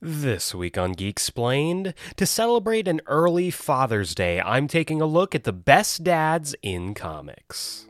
[0.00, 5.34] This week on Geek Explained, to celebrate an early Father's Day, I'm taking a look
[5.34, 7.88] at the best dads in comics.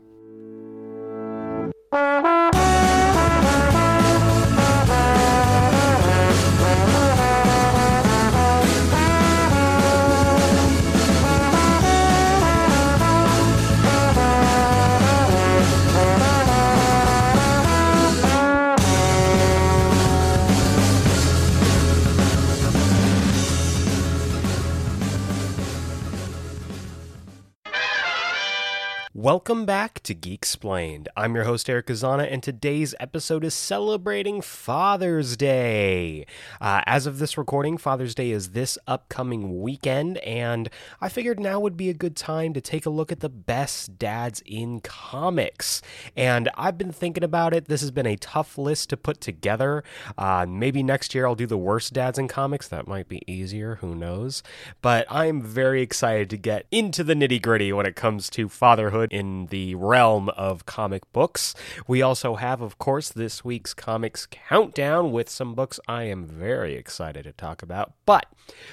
[29.21, 31.09] Welcome back to Geek Explained.
[31.17, 36.25] I'm your host, Eric Kazana, and today's episode is celebrating Father's Day.
[36.61, 40.69] Uh, as of this recording, Father's Day is this upcoming weekend, and
[41.01, 43.99] I figured now would be a good time to take a look at the best
[43.99, 45.81] dads in comics.
[46.15, 47.65] And I've been thinking about it.
[47.65, 49.83] This has been a tough list to put together.
[50.17, 52.69] Uh, maybe next year I'll do the worst dads in comics.
[52.69, 54.43] That might be easier, who knows?
[54.81, 59.08] But I'm very excited to get into the nitty gritty when it comes to fatherhood
[59.09, 61.55] in the realm of comic books.
[61.87, 66.75] We also have, of course, this week's comics countdown with some books I am very
[66.75, 67.93] excited to talk about.
[68.05, 68.27] But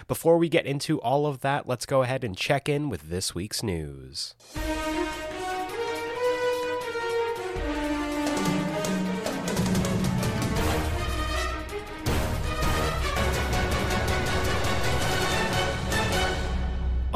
[0.08, 3.34] before we get into all of that, let's go ahead and check in with this
[3.34, 4.34] week's news.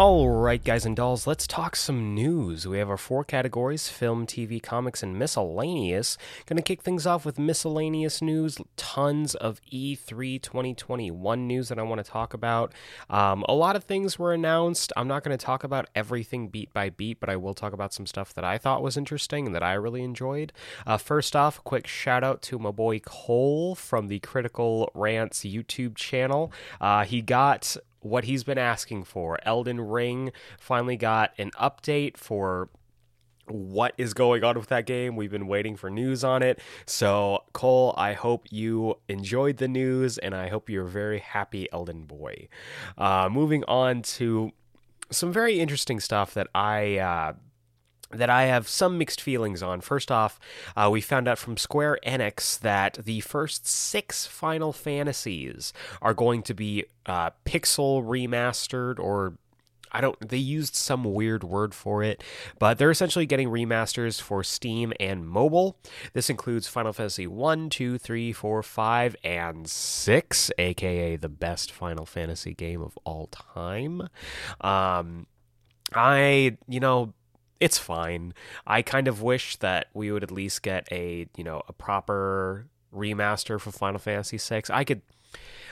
[0.00, 2.66] All right, guys and dolls, let's talk some news.
[2.66, 6.16] We have our four categories film, TV, comics, and miscellaneous.
[6.46, 8.56] Gonna kick things off with miscellaneous news.
[8.78, 12.72] Tons of E3 2021 news that I want to talk about.
[13.10, 14.90] Um, a lot of things were announced.
[14.96, 18.06] I'm not to talk about everything beat by beat, but I will talk about some
[18.06, 20.54] stuff that I thought was interesting and that I really enjoyed.
[20.86, 25.40] Uh, first off, a quick shout out to my boy Cole from the Critical Rants
[25.40, 26.50] YouTube channel.
[26.80, 29.38] Uh, he got what he's been asking for.
[29.42, 32.68] Elden Ring finally got an update for
[33.46, 35.16] what is going on with that game.
[35.16, 36.60] We've been waiting for news on it.
[36.86, 42.04] So, Cole, I hope you enjoyed the news and I hope you're very happy, Elden
[42.04, 42.48] Boy.
[42.96, 44.52] Uh, moving on to
[45.10, 46.98] some very interesting stuff that I.
[46.98, 47.32] Uh,
[48.10, 49.80] that I have some mixed feelings on.
[49.80, 50.38] First off,
[50.76, 55.72] uh, we found out from Square Enix that the first six Final Fantasies
[56.02, 59.34] are going to be uh, pixel remastered or
[59.92, 62.22] I don't they used some weird word for it,
[62.58, 65.76] but they're essentially getting remasters for Steam and mobile.
[66.12, 72.06] This includes Final Fantasy 1, 2, 3, 4, 5, and 6, aka the best Final
[72.06, 74.08] Fantasy game of all time.
[74.60, 75.26] Um
[75.92, 77.14] I, you know,
[77.60, 78.34] it's fine.
[78.66, 82.66] I kind of wish that we would at least get a, you know, a proper
[82.94, 84.62] remaster for Final Fantasy VI.
[84.70, 85.02] I could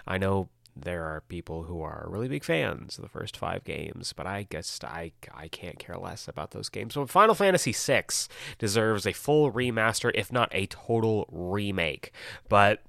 [0.06, 4.12] I know there are people who are really big fans of the first 5 games,
[4.12, 6.94] but I guess I I can't care less about those games.
[6.94, 8.04] So Final Fantasy VI
[8.58, 12.12] deserves a full remaster if not a total remake.
[12.48, 12.82] But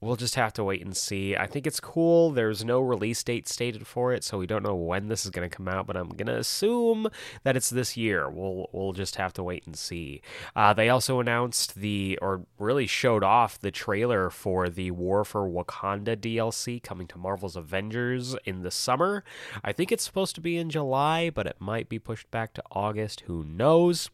[0.00, 1.36] we'll just have to wait and see.
[1.36, 2.30] I think it's cool.
[2.30, 5.48] There's no release date stated for it, so we don't know when this is going
[5.48, 5.86] to come out.
[5.86, 7.08] But I'm going to assume
[7.44, 8.28] that it's this year.
[8.28, 10.22] We'll we'll just have to wait and see.
[10.54, 15.48] Uh, they also announced the, or really showed off the trailer for the War for
[15.48, 19.24] Wakanda DLC coming to Marvel's Avengers in the summer.
[19.64, 22.62] I think it's supposed to be in July, but it might be pushed back to
[22.70, 23.22] August.
[23.22, 24.10] Who knows?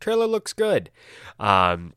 [0.00, 0.90] Trailer looks good.
[1.38, 1.94] Um,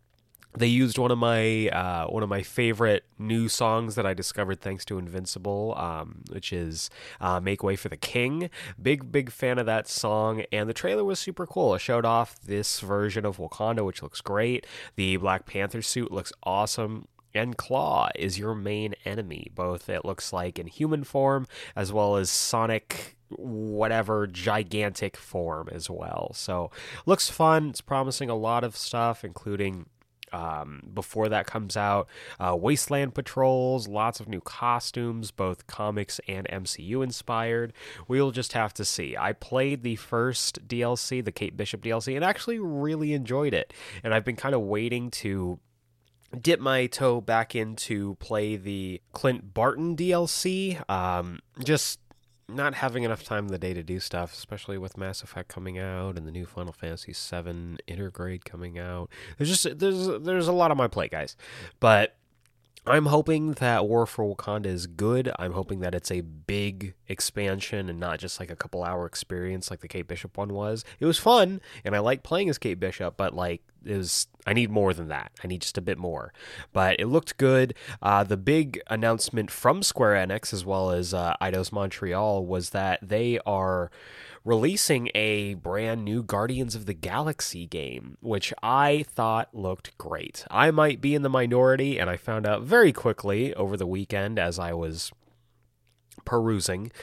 [0.58, 4.62] they used one of my uh, one of my favorite new songs that I discovered
[4.62, 6.90] thanks to Invincible, um, which is
[7.22, 8.50] uh, "Make Way for the King."
[8.82, 11.76] Big big fan of that song, and the trailer was super cool.
[11.76, 14.66] It showed off this version of Wakanda, which looks great.
[14.96, 17.08] The Black Panther suit looks awesome.
[17.34, 21.46] And Klaw is your main enemy, both it looks like in human form
[21.76, 26.32] as well as Sonic whatever gigantic form as well.
[26.34, 26.72] So
[27.06, 27.70] looks fun.
[27.70, 29.86] It's promising a lot of stuff, including
[30.32, 32.08] um, before that comes out.
[32.40, 37.74] Uh, Wasteland Patrols, lots of new costumes, both comics and MCU inspired.
[38.08, 39.16] We'll just have to see.
[39.18, 43.74] I played the first DLC, the Kate Bishop DLC, and actually really enjoyed it.
[44.04, 45.60] And I've been kind of waiting to
[46.42, 50.82] dip my toe back into play the Clint Barton DLC.
[50.90, 52.00] Um, just
[52.50, 55.78] not having enough time in the day to do stuff, especially with Mass Effect coming
[55.78, 59.10] out and the new Final Fantasy VII Intergrade coming out.
[59.38, 61.36] There's just there's there's a lot on my plate, guys.
[61.80, 62.16] But
[62.88, 65.30] I'm hoping that War for Wakanda is good.
[65.38, 69.70] I'm hoping that it's a big expansion and not just like a couple hour experience
[69.70, 70.86] like the Kate Bishop one was.
[71.00, 74.54] It was fun and I like playing as Kate Bishop, but like it was I
[74.54, 75.32] need more than that.
[75.44, 76.32] I need just a bit more.
[76.72, 77.74] But it looked good.
[78.02, 81.36] Uh, the big announcement from Square Enix as well as uh,
[81.72, 83.92] Montreal was that they are
[84.48, 90.46] releasing a brand new Guardians of the Galaxy game, which I thought looked great.
[90.50, 94.40] I might be in the minority, and I found out very quickly over the weekend
[94.40, 95.12] as I was
[96.24, 96.94] perusing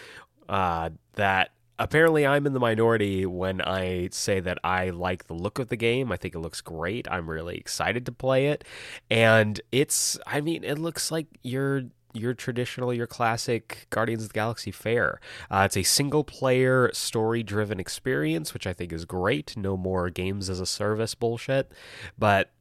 [0.49, 5.59] uh, that apparently I'm in the minority when I say that I like the look
[5.59, 6.11] of the game.
[6.11, 7.07] I think it looks great.
[7.11, 8.65] I'm really excited to play it.
[9.11, 11.83] And it's I mean, it looks like your
[12.15, 15.21] your traditional, your classic Guardians of the Galaxy fare.
[15.51, 19.57] Uh, it's a single player, story driven experience, which I think is great.
[19.57, 21.73] No more games as a service bullshit.
[22.19, 22.53] But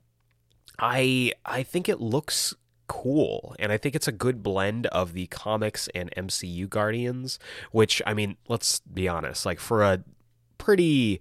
[0.80, 2.54] I I think it looks
[2.88, 3.56] cool.
[3.60, 7.40] And I think it's a good blend of the comics and MCU Guardians,
[7.72, 10.04] which, I mean, let's be honest, like for a
[10.58, 11.20] pretty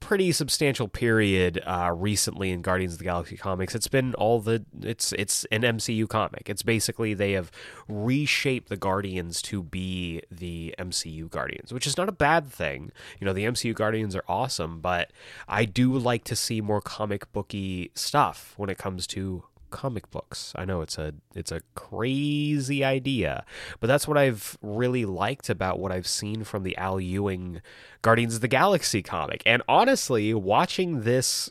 [0.00, 3.74] pretty substantial period uh, recently in Guardians of the Galaxy comics.
[3.74, 6.48] It's been all the it's it's an MCU comic.
[6.48, 7.50] It's basically they have
[7.88, 12.90] reshaped the Guardians to be the MCU Guardians, which is not a bad thing.
[13.20, 15.12] You know, the MCU Guardians are awesome, but
[15.48, 20.52] I do like to see more comic booky stuff when it comes to comic books.
[20.56, 23.44] I know it's a it's a crazy idea,
[23.80, 27.62] but that's what I've really liked about what I've seen from the Al Ewing
[28.02, 29.42] Guardians of the Galaxy comic.
[29.46, 31.50] And honestly, watching this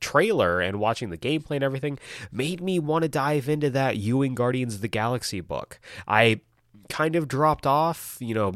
[0.00, 1.98] trailer and watching the gameplay and everything
[2.30, 5.80] made me want to dive into that Ewing Guardians of the Galaxy book.
[6.06, 6.40] I
[6.88, 8.54] kind of dropped off, you know,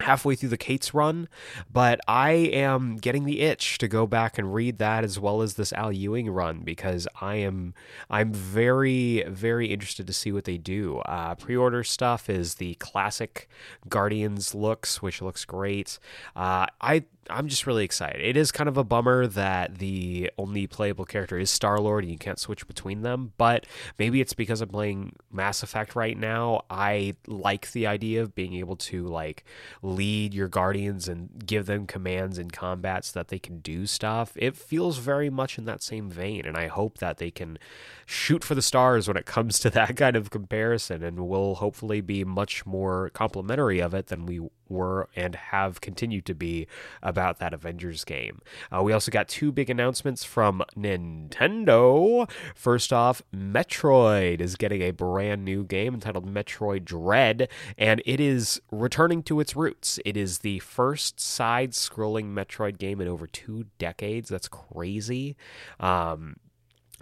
[0.00, 1.28] halfway through the Cates' run,
[1.72, 5.54] but I am getting the itch to go back and read that as well as
[5.54, 7.74] this Al Ewing run because I am
[8.08, 10.98] I'm very very interested to see what they do.
[10.98, 13.48] Uh, pre-order stuff is the classic
[13.88, 15.98] Guardians looks, which looks great.
[16.34, 18.20] Uh, I I'm just really excited.
[18.20, 22.12] It is kind of a bummer that the only playable character is Star Lord and
[22.12, 23.66] you can't switch between them, but
[23.98, 26.62] maybe it's because I'm playing Mass Effect right now.
[26.68, 29.44] I like the idea of being able to like
[29.90, 34.32] lead your guardians and give them commands in combat so that they can do stuff.
[34.36, 37.58] It feels very much in that same vein, and I hope that they can
[38.06, 42.00] shoot for the stars when it comes to that kind of comparison and will hopefully
[42.00, 44.40] be much more complimentary of it than we
[44.70, 46.66] were and have continued to be
[47.02, 48.40] about that Avengers game.
[48.74, 52.30] Uh, we also got two big announcements from Nintendo.
[52.54, 58.60] First off, Metroid is getting a brand new game entitled Metroid Dread, and it is
[58.70, 59.98] returning to its roots.
[60.04, 64.28] It is the first side scrolling Metroid game in over two decades.
[64.28, 65.36] That's crazy.
[65.78, 66.36] Um,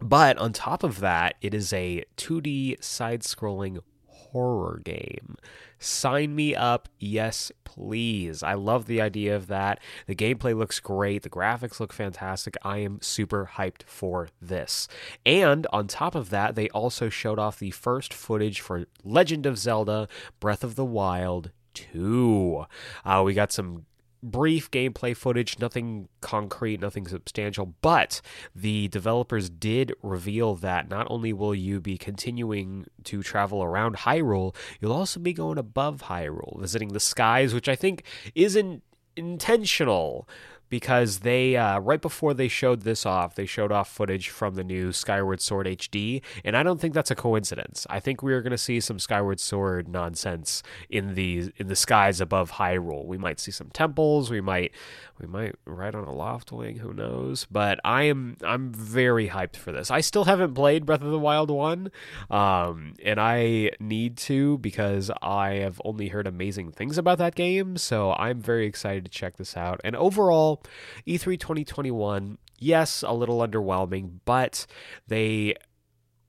[0.00, 5.36] but on top of that, it is a 2D side scrolling horror game.
[5.78, 6.88] Sign me up.
[6.98, 8.42] Yes, please.
[8.42, 9.80] I love the idea of that.
[10.06, 11.22] The gameplay looks great.
[11.22, 12.56] The graphics look fantastic.
[12.62, 14.88] I am super hyped for this.
[15.24, 19.58] And on top of that, they also showed off the first footage for Legend of
[19.58, 20.08] Zelda
[20.40, 22.64] Breath of the Wild 2.
[23.04, 23.86] Uh, we got some
[24.22, 28.20] brief gameplay footage, nothing concrete, nothing substantial, but
[28.54, 34.54] the developers did reveal that not only will you be continuing to travel around Hyrule,
[34.80, 38.02] you'll also be going above Hyrule, visiting the skies, which I think
[38.34, 38.82] isn't
[39.16, 40.28] intentional
[40.68, 44.64] because they uh, right before they showed this off, they showed off footage from the
[44.64, 47.86] new Skyward Sword HD, and I don't think that's a coincidence.
[47.90, 51.76] I think we are going to see some Skyward Sword nonsense in the in the
[51.76, 53.04] skies above Hyrule.
[53.04, 54.30] We might see some temples.
[54.30, 54.72] We might
[55.20, 56.78] we might ride on a Loftwing.
[56.78, 57.46] Who knows?
[57.50, 59.90] But I am I'm very hyped for this.
[59.90, 61.90] I still haven't played Breath of the Wild one,
[62.30, 67.76] um, and I need to because I have only heard amazing things about that game.
[67.76, 69.80] So I'm very excited to check this out.
[69.82, 70.57] And overall,
[71.06, 74.66] E3 2021, yes, a little underwhelming, but
[75.06, 75.54] they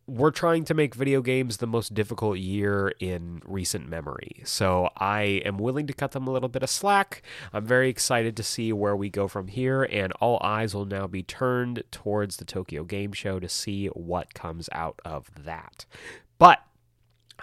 [0.09, 4.41] we're trying to make video games the most difficult year in recent memory.
[4.43, 7.21] So I am willing to cut them a little bit of slack.
[7.53, 11.05] I'm very excited to see where we go from here, and all eyes will now
[11.05, 15.86] be turned towards the Tokyo Game Show to see what comes out of that.
[16.39, 16.59] But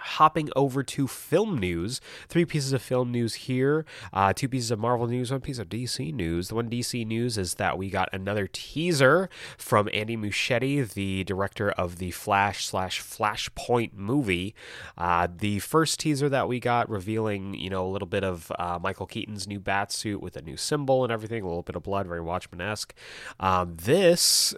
[0.07, 2.01] hopping over to film news.
[2.27, 5.69] Three pieces of film news here, uh, two pieces of Marvel news, one piece of
[5.69, 6.47] DC news.
[6.47, 11.71] The one DC news is that we got another teaser from Andy Muschietti, the director
[11.71, 14.55] of the Flash slash Flashpoint movie.
[14.97, 18.79] Uh, the first teaser that we got revealing, you know, a little bit of uh,
[18.81, 21.83] Michael Keaton's new bat suit with a new symbol and everything, a little bit of
[21.83, 22.93] blood, very Watchmen esque.
[23.39, 24.55] Um, this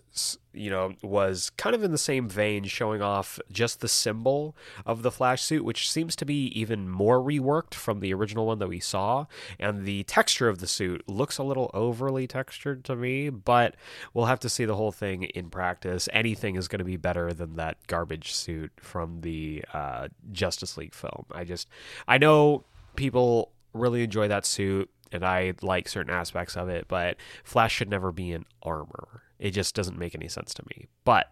[0.53, 5.03] you know, was kind of in the same vein, showing off just the symbol of
[5.03, 8.68] the Flash suit, which seems to be even more reworked from the original one that
[8.68, 9.25] we saw.
[9.60, 13.75] And the texture of the suit looks a little overly textured to me, but
[14.13, 16.10] we'll have to see the whole thing in practice.
[16.13, 20.96] Anything is going to be better than that garbage suit from the uh, Justice League
[20.96, 21.25] film.
[21.32, 21.68] I just,
[22.08, 22.63] I know
[22.96, 27.89] people really enjoy that suit and I like certain aspects of it, but Flash should
[27.89, 29.24] never be in armor.
[29.39, 30.88] It just doesn't make any sense to me.
[31.05, 31.31] But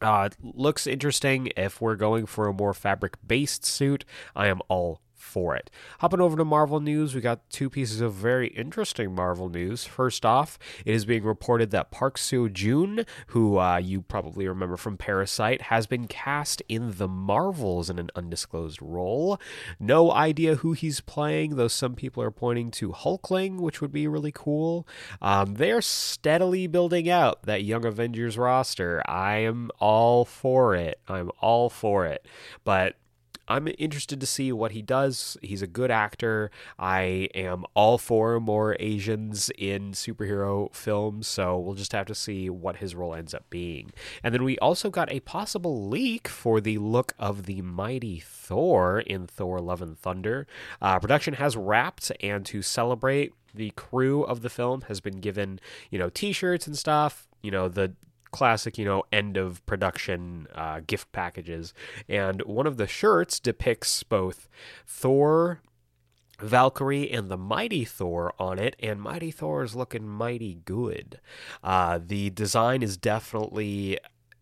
[0.00, 1.50] uh, looks interesting.
[1.56, 4.04] If we're going for a more fabric based suit,
[4.34, 5.70] I am all for it.
[6.00, 9.84] Hopping over to Marvel news, we got two pieces of very interesting Marvel news.
[9.84, 14.76] First off, it is being reported that Park Seo Joon, who uh, you probably remember
[14.76, 19.40] from Parasite, has been cast in The Marvels in an undisclosed role.
[19.78, 24.06] No idea who he's playing, though some people are pointing to Hulkling, which would be
[24.06, 24.86] really cool.
[25.20, 29.02] Um, they're steadily building out that Young Avengers roster.
[29.06, 31.00] I am all for it.
[31.08, 32.26] I'm all for it.
[32.64, 32.96] But
[33.48, 35.36] I'm interested to see what he does.
[35.42, 36.50] He's a good actor.
[36.78, 42.50] I am all for more Asians in superhero films, so we'll just have to see
[42.50, 43.90] what his role ends up being.
[44.22, 49.00] And then we also got a possible leak for the look of the mighty Thor
[49.00, 50.46] in Thor Love and Thunder.
[50.80, 55.58] Uh, production has wrapped, and to celebrate, the crew of the film has been given,
[55.90, 57.92] you know, t-shirts and stuff you know the
[58.30, 61.74] classic, you know, end of production uh, gift packages.
[62.08, 64.48] And one of the shirts depicts both
[64.86, 65.60] Thor,
[66.40, 71.20] Valkyrie, and the Mighty Thor on it, and Mighty Thor is looking mighty good.
[71.62, 73.98] Uh, the design is definitely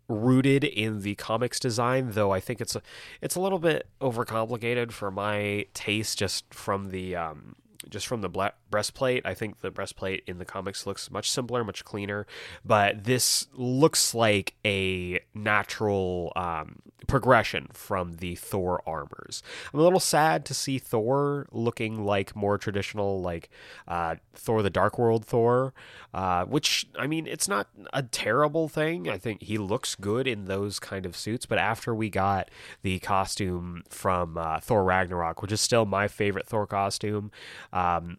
[0.08, 2.82] rooted in the comics design though i think it's a
[3.20, 7.56] it's a little bit overcomplicated for my taste just from the um
[7.88, 9.24] just from the breastplate.
[9.24, 12.26] I think the breastplate in the comics looks much simpler, much cleaner,
[12.64, 19.42] but this looks like a natural um, progression from the Thor armors.
[19.72, 23.50] I'm a little sad to see Thor looking like more traditional, like
[23.86, 25.72] uh, Thor the Dark World Thor,
[26.12, 29.08] uh, which, I mean, it's not a terrible thing.
[29.08, 32.50] I think he looks good in those kind of suits, but after we got
[32.82, 37.30] the costume from uh, Thor Ragnarok, which is still my favorite Thor costume,
[37.76, 38.16] um,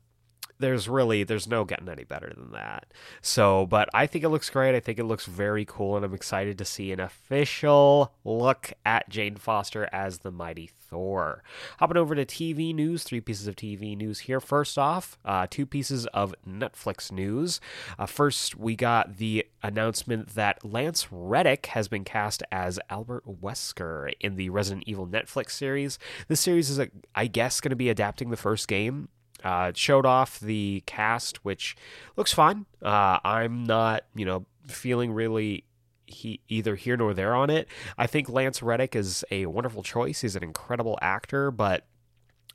[0.60, 2.94] there's really there's no getting any better than that.
[3.22, 4.76] So, but I think it looks great.
[4.76, 9.10] I think it looks very cool, and I'm excited to see an official look at
[9.10, 11.44] Jane Foster as the mighty Thor.
[11.80, 14.40] Hopping over to TV news, three pieces of TV news here.
[14.40, 17.60] First off, uh, two pieces of Netflix news.
[18.00, 24.14] Uh, first, we got the announcement that Lance Reddick has been cast as Albert Wesker
[24.20, 26.00] in the Resident Evil Netflix series.
[26.28, 29.10] This series is, a, I guess, going to be adapting the first game
[29.44, 31.75] uh, showed off the cast, which
[32.15, 32.65] looks fine.
[32.82, 35.63] Uh, I'm not, you know, feeling really
[36.06, 37.67] he either here nor there on it.
[37.98, 40.22] I think Lance Reddick is a wonderful choice.
[40.22, 41.86] He's an incredible actor, but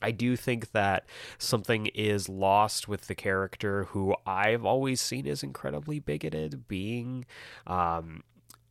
[0.00, 1.06] I do think that
[1.38, 7.24] something is lost with the character who I've always seen as incredibly bigoted, being
[7.66, 8.24] um,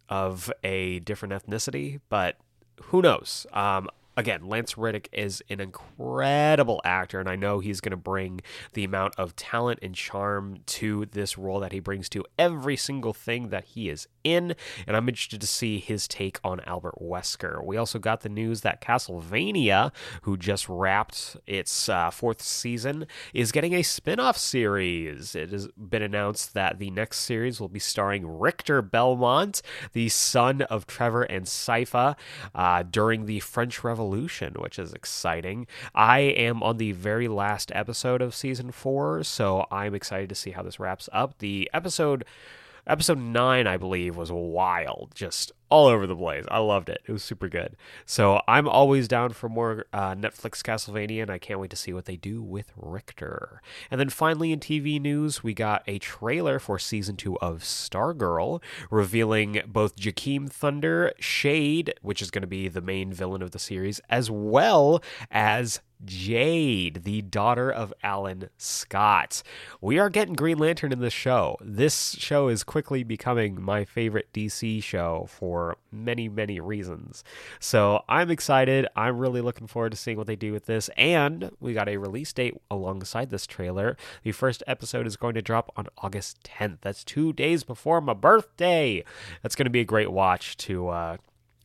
[0.09, 2.37] of a different ethnicity, but
[2.85, 3.45] who knows?
[3.53, 3.87] Um,
[4.17, 8.41] again, Lance Reddick is an incredible actor, and I know he's going to bring
[8.73, 13.13] the amount of talent and charm to this role that he brings to every single
[13.13, 14.55] thing that he is in.
[14.85, 17.63] And I'm interested to see his take on Albert Wesker.
[17.63, 19.91] We also got the news that Castlevania,
[20.23, 25.35] who just wrapped its uh, fourth season, is getting a spin off series.
[25.35, 29.61] It has been announced that the next series will be starring Richter Belmont,
[29.93, 32.15] the son of Trevor and Sypha,
[32.53, 35.67] uh, during the French Revolution Revolution, which is exciting.
[35.93, 40.51] I am on the very last episode of season four, so I'm excited to see
[40.51, 41.37] how this wraps up.
[41.37, 42.25] The episode
[42.87, 46.45] Episode 9, I believe, was wild, just all over the place.
[46.51, 47.01] I loved it.
[47.07, 47.77] It was super good.
[48.05, 51.93] So I'm always down for more uh, Netflix Castlevania, and I can't wait to see
[51.93, 53.61] what they do with Richter.
[53.89, 58.61] And then finally, in TV news, we got a trailer for season two of Stargirl,
[58.89, 63.59] revealing both Jakeem Thunder, Shade, which is going to be the main villain of the
[63.59, 65.01] series, as well
[65.31, 69.43] as Jade, the daughter of Alan Scott.
[69.79, 71.57] We are getting Green Lantern in this show.
[71.61, 75.60] This show is quickly becoming my favorite DC show for
[75.91, 77.23] many, many reasons.
[77.59, 78.87] So I'm excited.
[78.95, 80.89] I'm really looking forward to seeing what they do with this.
[80.97, 83.97] And we got a release date alongside this trailer.
[84.23, 86.77] The first episode is going to drop on August 10th.
[86.81, 89.03] That's two days before my birthday.
[89.41, 91.17] That's going to be a great watch to uh,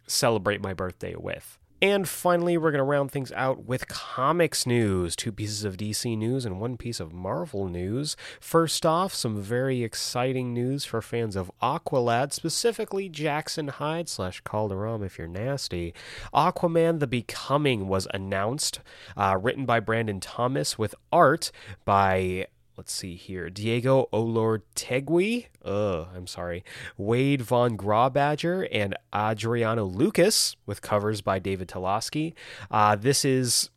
[0.06, 1.58] celebrate my birthday with.
[1.82, 6.16] And finally, we're going to round things out with comics news two pieces of DC
[6.16, 8.16] news and one piece of Marvel news.
[8.40, 15.02] First off, some very exciting news for fans of Aqualad, specifically Jackson Hyde slash Calderon
[15.02, 15.92] if you're nasty.
[16.32, 18.80] Aquaman The Becoming was announced,
[19.14, 21.52] uh, written by Brandon Thomas with art
[21.84, 23.48] by let's see here.
[23.50, 26.64] Diego Olortegui, uh, I'm sorry,
[26.96, 32.34] Wade Von Grawbadger, and Adriano Lucas, with covers by David Talaski.
[32.70, 33.70] Uh, this is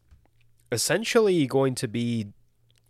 [0.72, 2.27] essentially going to be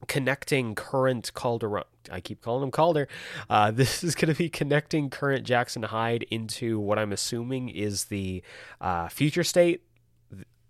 [0.08, 1.84] connecting current Calderon.
[2.12, 3.08] I keep calling him Calder.
[3.50, 8.06] Uh, this is going to be connecting current Jackson Hyde into what I'm assuming is
[8.06, 8.42] the
[8.82, 9.84] uh, future state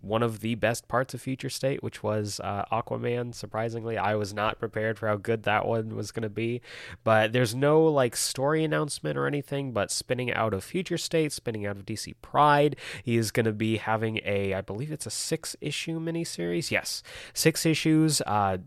[0.00, 3.34] one of the best parts of Future State, which was uh, Aquaman.
[3.34, 6.60] Surprisingly, I was not prepared for how good that one was going to be.
[7.04, 9.72] But there's no like story announcement or anything.
[9.72, 13.52] But spinning out of Future State, spinning out of DC Pride, he is going to
[13.52, 16.70] be having a, I believe it's a six issue miniseries.
[16.70, 17.02] Yes,
[17.34, 18.20] six issues.
[18.22, 18.58] Uh,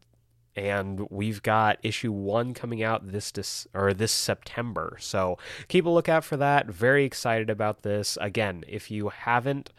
[0.55, 4.97] and we've got issue one coming out this dis- or this September.
[4.99, 5.37] So
[5.67, 6.67] keep a lookout for that.
[6.67, 8.17] Very excited about this.
[8.21, 9.71] Again, if you haven't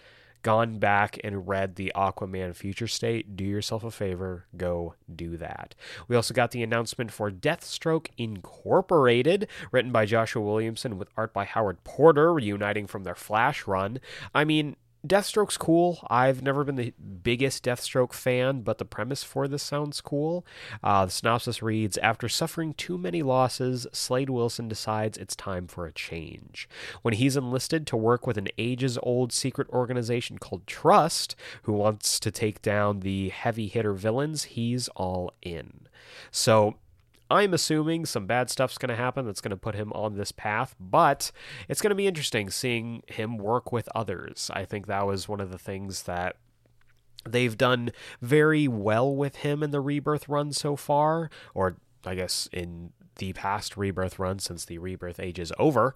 [0.45, 5.75] gone back and read the Aquaman future state, do yourself a favor, go do that.
[6.07, 11.47] We also got the announcement for Deathstroke Incorporated, written by Joshua Williamson with art by
[11.47, 13.99] Howard Porter, reuniting from their Flash run.
[14.35, 16.07] I mean, Deathstroke's cool.
[16.09, 20.47] I've never been the biggest Deathstroke fan, but the premise for this sounds cool.
[20.83, 25.87] Uh, the synopsis reads After suffering too many losses, Slade Wilson decides it's time for
[25.87, 26.69] a change.
[27.03, 32.19] When he's enlisted to work with an ages old secret organization called Trust, who wants
[32.21, 35.87] to take down the heavy hitter villains, he's all in.
[36.31, 36.77] So
[37.31, 40.33] I'm assuming some bad stuff's going to happen that's going to put him on this
[40.33, 41.33] path, but
[41.69, 44.50] it's going to be interesting seeing him work with others.
[44.52, 46.37] I think that was one of the things that
[47.26, 47.90] they've done
[48.21, 53.33] very well with him in the rebirth run so far, or I guess in the
[53.33, 55.94] past rebirth run since the rebirth age is over.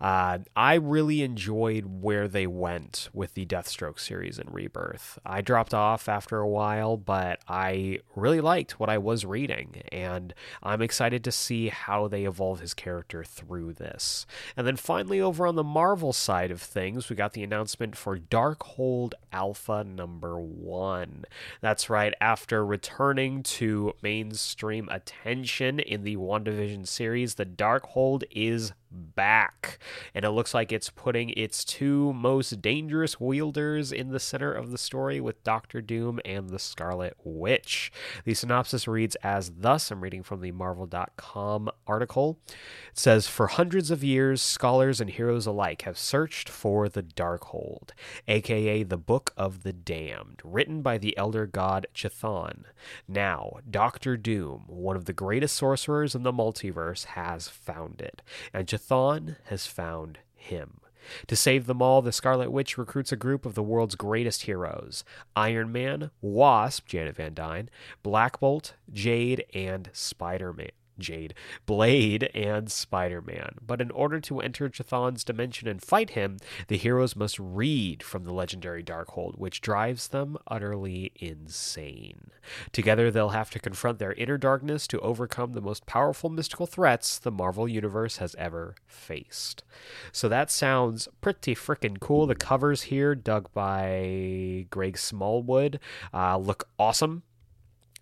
[0.00, 5.18] Uh, I really enjoyed where they went with the Deathstroke series in rebirth.
[5.26, 10.32] I dropped off after a while, but I really liked what I was reading, and
[10.62, 14.26] I'm excited to see how they evolve his character through this.
[14.56, 18.16] And then finally, over on the Marvel side of things, we got the announcement for
[18.16, 21.24] Darkhold Alpha number one.
[21.60, 28.72] That's right, after returning to mainstream attention in the WandaVision WandaVision series, the Darkhold is
[28.90, 29.78] back.
[30.14, 34.70] And it looks like it's putting its two most dangerous wielders in the center of
[34.70, 37.92] the story with Doctor Doom and the Scarlet Witch.
[38.24, 42.38] The synopsis reads as thus I'm reading from the Marvel.com article.
[42.48, 47.90] It says For hundreds of years, scholars and heroes alike have searched for the Darkhold,
[48.26, 52.64] aka the Book of the Damned, written by the elder god Chthon.
[53.06, 58.22] Now, Doctor Doom, one of the greatest sorcerers in the multiverse, has found it.
[58.52, 60.80] And Chthon Chthon has found him.
[61.26, 65.04] To save them all, the Scarlet Witch recruits a group of the world's greatest heroes
[65.34, 67.70] Iron Man, Wasp, Janet Van Dyne,
[68.02, 70.70] Black Bolt, Jade, and Spider Man.
[70.98, 71.34] Jade,
[71.66, 73.56] Blade, and Spider Man.
[73.64, 78.24] But in order to enter Chthon's dimension and fight him, the heroes must read from
[78.24, 82.30] the legendary Darkhold, which drives them utterly insane.
[82.72, 87.18] Together, they'll have to confront their inner darkness to overcome the most powerful mystical threats
[87.18, 89.64] the Marvel Universe has ever faced.
[90.12, 92.26] So that sounds pretty freaking cool.
[92.26, 95.80] The covers here, dug by Greg Smallwood,
[96.12, 97.22] uh, look awesome.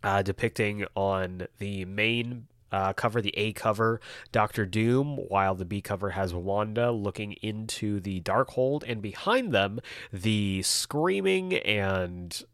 [0.03, 4.01] Uh, depicting on the main uh, cover, the A cover,
[4.33, 9.81] Doctor Doom, while the B cover has Wanda looking into the Darkhold, and behind them,
[10.13, 12.45] the screaming and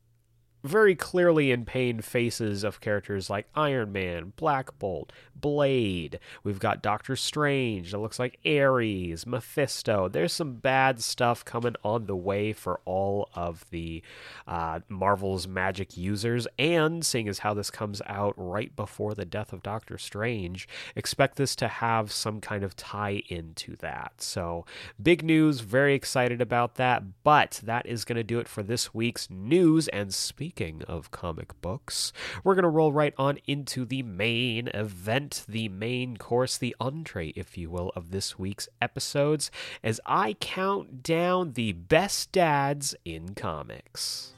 [0.65, 6.19] very clearly in pain faces of characters like Iron Man, Black Bolt, Blade.
[6.43, 7.93] We've got Doctor Strange.
[7.93, 10.09] It looks like Ares, Mephisto.
[10.09, 14.03] There's some bad stuff coming on the way for all of the
[14.49, 16.47] uh, Marvel's magic users.
[16.59, 21.37] And seeing as how this comes out right before the death of Doctor Strange, expect
[21.37, 24.15] this to have some kind of tie into that.
[24.23, 24.65] So,
[25.03, 25.61] big news.
[25.61, 27.23] Very excited about that.
[27.23, 29.89] But that is going to do it for this week's news.
[29.89, 30.15] And
[30.55, 32.13] speaking of comic books,
[32.45, 37.31] we're going to roll right on into the main event the main course, the entree,
[37.31, 39.51] if you will, of this week's episodes
[39.83, 44.34] as I count down the best dads in comics.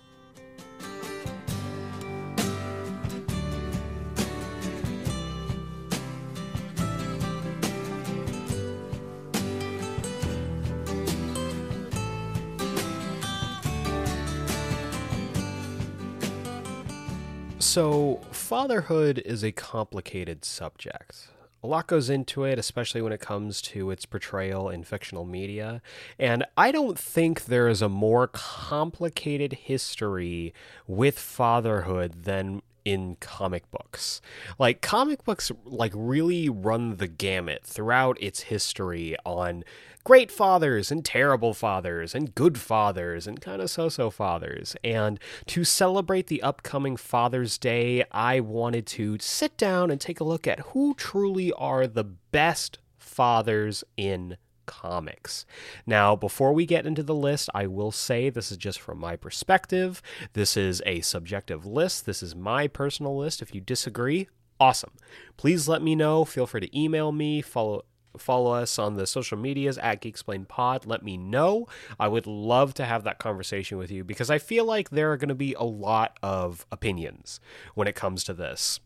[17.67, 21.29] So, fatherhood is a complicated subject.
[21.65, 25.83] A lot goes into it, especially when it comes to its portrayal in fictional media.
[26.17, 30.55] And I don't think there is a more complicated history
[30.87, 34.21] with fatherhood than in comic books.
[34.61, 39.65] Like comic books like really run the gamut throughout its history on
[40.05, 44.77] great fathers and terrible fathers and good fathers and kind of so-so fathers.
[44.85, 50.25] And to celebrate the upcoming Father's Day, I wanted to sit down and take a
[50.25, 55.47] look at who truly are the best fathers in comics.
[55.87, 59.17] Now, before we get into the list, I will say this is just from my
[59.17, 60.03] perspective.
[60.33, 62.07] This is a subjective list.
[62.07, 63.43] This is my personal list.
[63.43, 64.29] If you disagree,
[64.61, 64.93] awesome.
[65.37, 66.25] Please let me know.
[66.25, 67.85] Feel free to email me, follow
[68.19, 70.87] follow us on the social medias at GeekSplainPod.
[70.87, 71.67] Let me know.
[71.99, 75.17] I would love to have that conversation with you because I feel like there are
[75.19, 77.41] going to be a lot of opinions
[77.75, 78.81] when it comes to this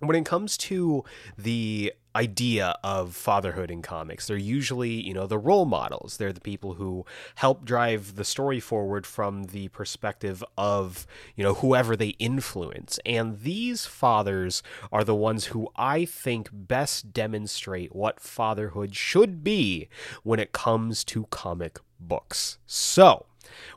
[0.00, 1.04] when it comes to
[1.36, 6.16] the idea of fatherhood in comics they're usually you know the role models.
[6.16, 7.06] They're the people who
[7.36, 11.06] help drive the story forward from the perspective of
[11.36, 12.98] you know whoever they influence.
[13.06, 19.88] And these fathers are the ones who i think best demonstrate what fatherhood should be
[20.22, 22.58] when it comes to comic books.
[22.66, 23.26] So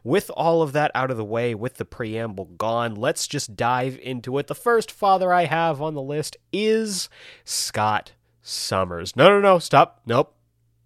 [0.03, 3.99] with all of that out of the way, with the preamble gone, let's just dive
[4.01, 4.47] into it.
[4.47, 7.10] The first father I have on the list is
[7.43, 9.15] Scott Summers.
[9.15, 10.01] No, no, no, stop.
[10.05, 10.36] Nope.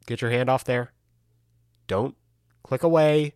[0.05, 0.91] Get your hand off there.
[1.87, 2.15] Don't
[2.63, 3.33] click away.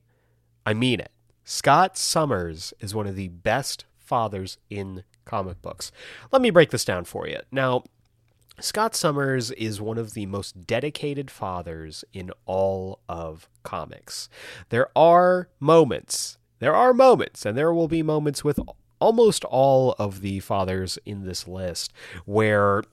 [0.65, 1.12] I mean it.
[1.43, 5.91] Scott Summers is one of the best fathers in comic books.
[6.31, 7.39] Let me break this down for you.
[7.51, 7.83] Now,
[8.62, 14.28] Scott Summers is one of the most dedicated fathers in all of comics.
[14.69, 18.60] There are moments, there are moments, and there will be moments with
[19.00, 21.93] almost all of the fathers in this list
[22.26, 22.84] where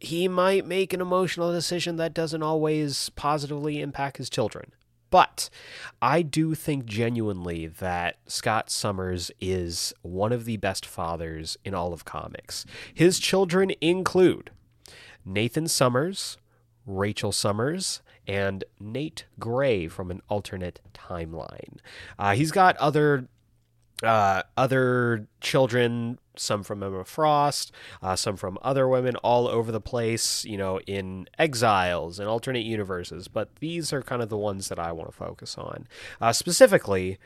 [0.00, 4.72] he might make an emotional decision that doesn't always positively impact his children.
[5.10, 5.48] But
[6.00, 11.92] I do think genuinely that Scott Summers is one of the best fathers in all
[11.92, 12.64] of comics.
[12.92, 14.50] His children include
[15.24, 16.38] Nathan Summers,
[16.86, 21.78] Rachel Summers, and Nate Gray from an alternate timeline.
[22.18, 23.28] Uh, he's got other
[24.02, 27.70] uh, other children, some from Emma Frost,
[28.02, 32.64] uh, some from other women, all over the place, you know, in exiles and alternate
[32.64, 33.28] universes.
[33.28, 35.86] But these are kind of the ones that I want to focus on.
[36.20, 37.18] Uh, specifically,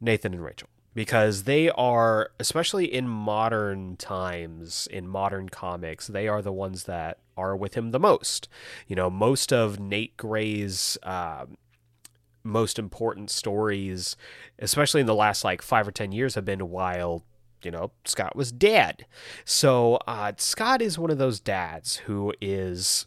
[0.00, 6.42] Nathan and Rachel because they are especially in modern times in modern comics they are
[6.42, 8.48] the ones that are with him the most.
[8.86, 11.46] You know most of nate gray's uh,
[12.42, 14.16] most important stories
[14.58, 17.24] especially in the last like five or ten years have been while
[17.62, 19.06] you know scott was dead.
[19.44, 23.06] So uh, scott is one of those dads who is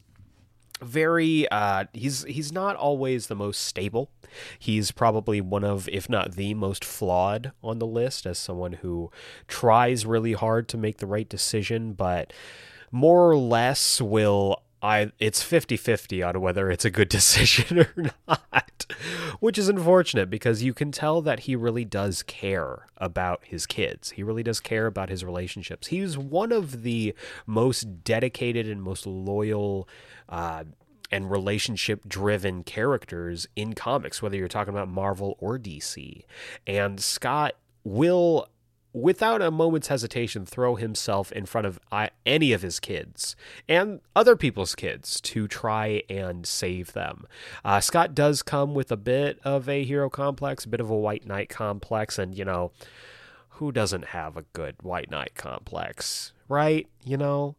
[0.82, 4.10] very uh, he's he's not always the most stable.
[4.58, 9.12] He's probably one of, if not the most flawed on the list, as someone who
[9.48, 12.34] tries really hard to make the right decision, but
[12.92, 18.86] more or less will I it's 50-50 on whether it's a good decision or not.
[19.40, 24.12] Which is unfortunate because you can tell that he really does care about his kids.
[24.12, 25.88] He really does care about his relationships.
[25.88, 27.16] He's one of the
[27.48, 29.88] most dedicated and most loyal
[30.30, 30.66] uh,
[31.12, 36.24] and relationship driven characters in comics, whether you're talking about Marvel or DC.
[36.68, 38.48] And Scott will
[38.94, 43.36] without a moment's hesitation, throw himself in front of uh, any of his kids
[43.68, 47.26] and other people's kids to try and save them.
[47.66, 50.98] Uh, Scott does come with a bit of a hero complex, a bit of a
[50.98, 52.72] white knight complex, and you know,
[53.50, 56.88] who doesn't have a good white knight complex, right?
[57.04, 57.56] You know,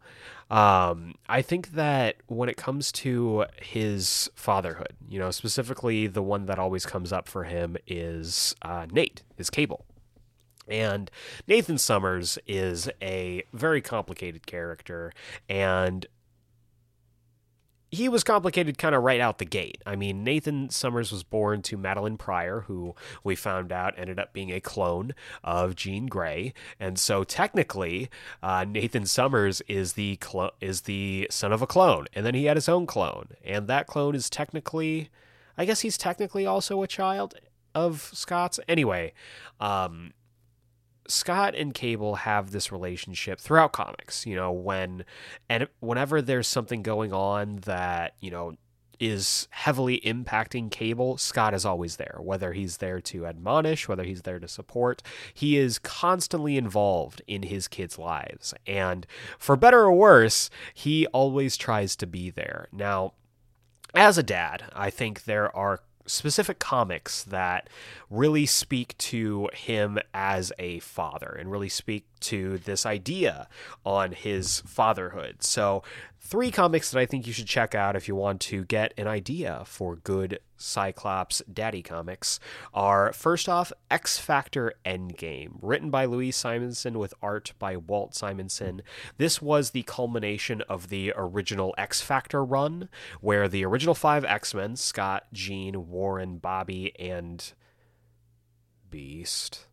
[0.50, 6.46] um, I think that when it comes to his fatherhood, you know, specifically the one
[6.46, 9.84] that always comes up for him is uh, Nate, his cable.
[10.68, 11.10] And
[11.46, 15.12] Nathan Summers is a very complicated character,
[15.48, 16.06] and
[17.94, 19.80] he was complicated kind of right out the gate.
[19.86, 24.32] I mean, Nathan Summers was born to Madelyne Pryor, who we found out ended up
[24.32, 28.10] being a clone of Jean Grey, and so technically,
[28.42, 30.18] uh, Nathan Summers is the
[30.60, 33.86] is the son of a clone, and then he had his own clone, and that
[33.86, 35.08] clone is technically,
[35.56, 37.34] I guess he's technically also a child
[37.74, 38.58] of Scott's.
[38.66, 39.12] Anyway,
[39.60, 40.12] um,
[41.06, 45.04] Scott and Cable have this relationship throughout comics, you know, when
[45.48, 48.54] and whenever there's something going on that, you know,
[49.00, 52.18] is heavily impacting cable, Scott is always there.
[52.20, 57.42] Whether he's there to admonish, whether he's there to support, he is constantly involved in
[57.42, 58.54] his kids' lives.
[58.66, 59.06] And
[59.38, 62.68] for better or worse, he always tries to be there.
[62.72, 63.14] Now,
[63.94, 67.68] as a dad, I think there are specific comics that
[68.10, 73.48] really speak to him as a father and really speak to this idea
[73.84, 75.42] on his fatherhood.
[75.42, 75.82] So,
[76.20, 79.06] three comics that I think you should check out if you want to get an
[79.06, 82.40] idea for good Cyclops daddy comics
[82.72, 88.82] are first off X Factor Endgame, written by Louise Simonson with art by Walt Simonson.
[89.18, 92.88] This was the culmination of the original X Factor run,
[93.20, 97.52] where the original five X Men Scott, Jean, Warren, Bobby, and
[98.90, 99.66] Beast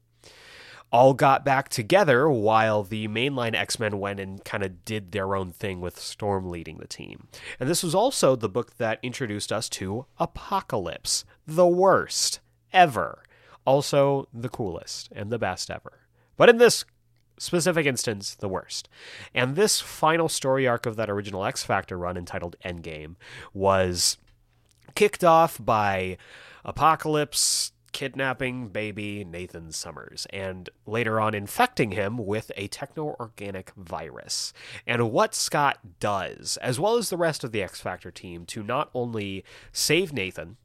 [0.91, 5.35] all got back together while the mainline X Men went and kind of did their
[5.35, 7.27] own thing with Storm leading the team.
[7.59, 12.39] And this was also the book that introduced us to Apocalypse, the worst
[12.73, 13.23] ever.
[13.63, 15.99] Also, the coolest and the best ever.
[16.35, 16.83] But in this
[17.37, 18.89] specific instance, the worst.
[19.33, 23.15] And this final story arc of that original X Factor run entitled Endgame
[23.53, 24.17] was
[24.95, 26.17] kicked off by
[26.65, 34.53] Apocalypse kidnapping baby Nathan Summers and later on infecting him with a techno organic virus.
[34.87, 38.63] And what Scott does, as well as the rest of the X Factor team, to
[38.63, 40.57] not only save Nathan,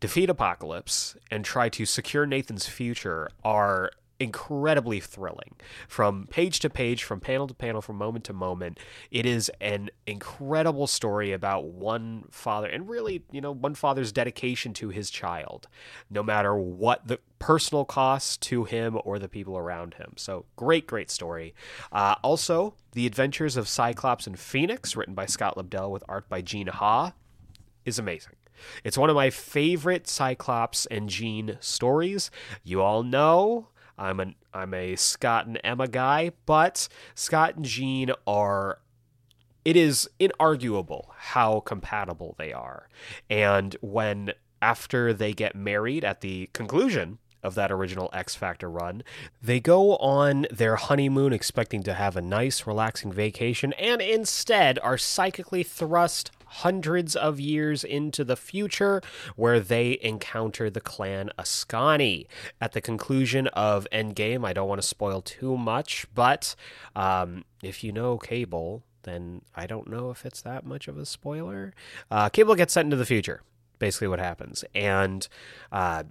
[0.00, 5.54] defeat Apocalypse, and try to secure Nathan's future are incredibly thrilling.
[5.86, 8.78] From page to page from panel to panel from moment to moment
[9.10, 14.72] it is an incredible story about one father and really you know one father's dedication
[14.74, 15.68] to his child
[16.10, 20.12] no matter what the personal cost to him or the people around him.
[20.16, 21.54] So great great story.
[21.92, 26.42] Uh, also the adventures of cyclops and phoenix written by scott lobdell with art by
[26.42, 27.12] gene ha
[27.84, 28.34] is amazing.
[28.82, 32.30] It's one of my favorite Cyclops and Jean stories.
[32.64, 38.12] You all know I'm an I'm a Scott and Emma guy, but Scott and Jean
[38.26, 38.80] are
[39.64, 42.88] it is inarguable how compatible they are.
[43.28, 44.32] And when
[44.62, 49.02] after they get married at the conclusion of that original X Factor run.
[49.40, 54.98] They go on their honeymoon expecting to have a nice, relaxing vacation, and instead are
[54.98, 59.00] psychically thrust hundreds of years into the future,
[59.36, 62.26] where they encounter the clan Askani.
[62.60, 66.54] At the conclusion of Endgame, I don't want to spoil too much, but
[66.96, 71.06] um, if you know Cable, then I don't know if it's that much of a
[71.06, 71.74] spoiler.
[72.10, 73.42] Uh, Cable gets sent into the future
[73.78, 74.64] basically what happens.
[74.74, 75.26] And
[75.72, 76.04] uh,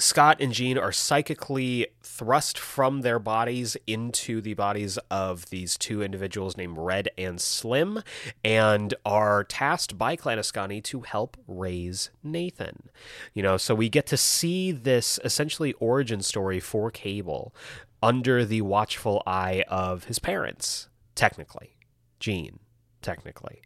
[0.00, 6.02] Scott and Jean are psychically thrust from their bodies into the bodies of these two
[6.02, 8.02] individuals named Red and Slim
[8.42, 12.88] and are tasked by Clan Askani to help raise Nathan.
[13.34, 17.54] You know, so we get to see this essentially origin story for Cable
[18.02, 21.76] under the watchful eye of his parents, technically.
[22.18, 22.58] Jean,
[23.02, 23.60] technically.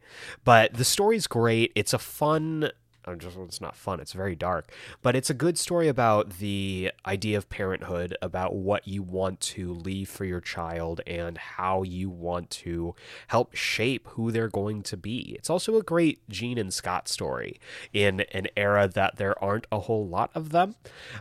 [0.45, 1.73] But the story's great.
[1.75, 2.71] It's a fun
[3.07, 4.01] I'm just it's not fun.
[4.01, 8.87] It's very dark, but it's a good story about the idea of parenthood, about what
[8.89, 12.95] you want to leave for your child and how you want to
[13.29, 15.35] help shape who they're going to be.
[15.39, 17.61] It's also a great Jean and Scott story
[17.93, 20.77] in an era that there aren't a whole lot of them.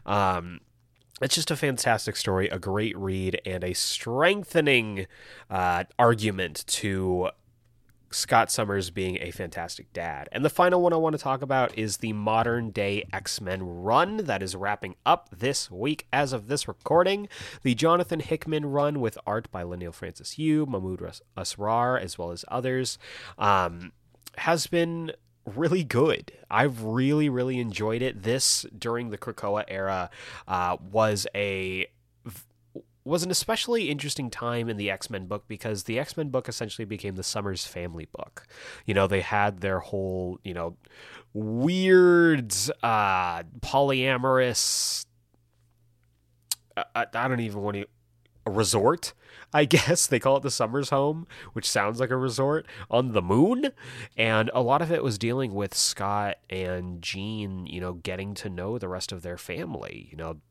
[0.06, 0.62] Um,
[1.22, 5.08] it's just a fantastic story, a great read, and a strengthening
[5.50, 7.30] uh, argument to
[8.13, 10.30] Scott Summers being a fantastic dad.
[10.32, 13.63] And the final one I want to talk about is the modern day X Men
[13.63, 17.28] run that is wrapping up this week as of this recording.
[17.63, 21.02] The Jonathan Hickman run with art by Leinil Francis Yu, Mahmoud
[21.38, 22.97] Asrar, as well as others,
[23.38, 23.91] um,
[24.38, 25.12] has been
[25.45, 26.32] really good.
[26.49, 28.23] I've really, really enjoyed it.
[28.23, 30.10] This during the Krakoa era
[30.47, 31.88] uh, was a
[33.06, 36.48] was an especially interesting time in the X Men book because the X Men book
[36.48, 38.46] essentially became the Summers family book.
[38.86, 40.78] You know, they had their whole, you know,
[41.34, 45.06] weird, uh, polyamorous.
[46.78, 47.86] I, uh, I don't even want to.
[48.46, 49.13] A resort,
[49.54, 53.22] I guess they call it the Summers home, which sounds like a resort on the
[53.22, 53.70] moon.
[54.18, 58.50] And a lot of it was dealing with Scott and Jean, you know, getting to
[58.50, 60.42] know the rest of their family, you know,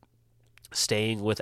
[0.71, 1.39] staying with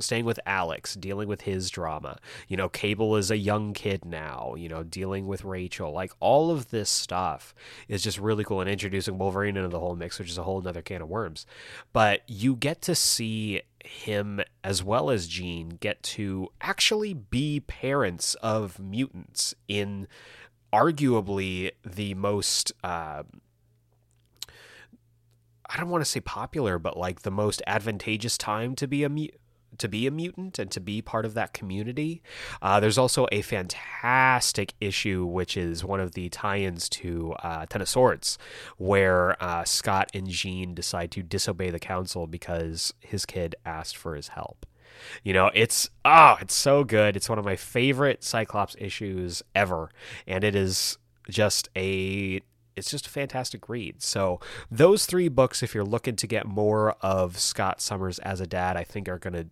[0.00, 2.18] staying with Alex, dealing with his drama.
[2.48, 5.92] You know, Cable is a young kid now, you know, dealing with Rachel.
[5.92, 7.54] Like all of this stuff
[7.88, 10.66] is just really cool and introducing Wolverine into the whole mix, which is a whole
[10.66, 11.46] other can of worms.
[11.92, 18.34] But you get to see him as well as Jean get to actually be parents
[18.36, 20.08] of mutants in
[20.72, 22.72] arguably the most.
[22.82, 23.22] Uh,
[25.70, 29.08] I don't want to say popular, but like the most advantageous time to be a
[29.08, 29.28] mu-
[29.78, 32.22] to be a mutant and to be part of that community.
[32.60, 37.82] Uh, there's also a fantastic issue, which is one of the tie-ins to uh, Ten
[37.82, 38.38] of Swords,
[38.76, 44.14] where uh, Scott and Jean decide to disobey the council because his kid asked for
[44.14, 44.66] his help.
[45.22, 47.16] You know, it's oh, it's so good.
[47.16, 49.90] It's one of my favorite Cyclops issues ever,
[50.26, 52.40] and it is just a
[52.78, 54.02] it's just a fantastic read.
[54.02, 58.46] So those three books, if you're looking to get more of Scott Summers as a
[58.46, 59.46] dad, I think are going to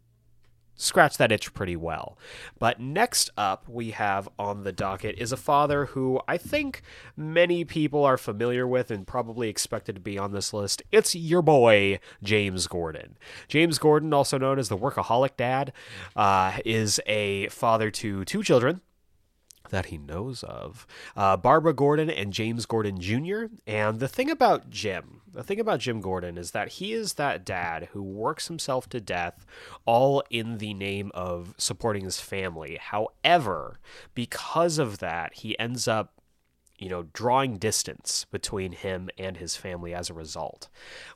[0.76, 2.16] scratch that itch pretty well.
[2.58, 6.82] But next up, we have on the docket is a father who I think
[7.16, 10.82] many people are familiar with and probably expected to be on this list.
[10.92, 13.16] It's your boy, James Gordon.
[13.48, 15.72] James Gordon, also known as the Workaholic Dad,
[16.14, 18.80] uh, is a father to two children
[19.70, 20.86] that he knows of
[21.16, 23.44] uh, Barbara Gordon and James Gordon Jr.
[23.66, 27.44] And the thing about Jim, the thing about Jim Gordon is that he is that
[27.44, 29.44] dad who works himself to death
[29.84, 32.78] all in the name of supporting his family.
[32.80, 33.78] However,
[34.14, 36.16] because of that, he ends up
[36.78, 40.68] you know, drawing distance between him and his family as a result,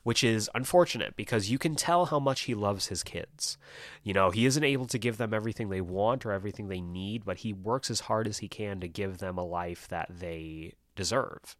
[0.03, 3.57] which is unfortunate because you can tell how much he loves his kids.
[4.03, 7.25] You know, he isn't able to give them everything they want or everything they need,
[7.25, 10.73] but he works as hard as he can to give them a life that they
[10.95, 11.55] deserve.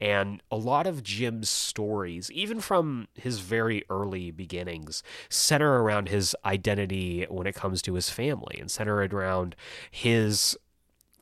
[0.00, 6.34] And a lot of Jim's stories, even from his very early beginnings, center around his
[6.44, 9.56] identity when it comes to his family and center around
[9.90, 10.56] his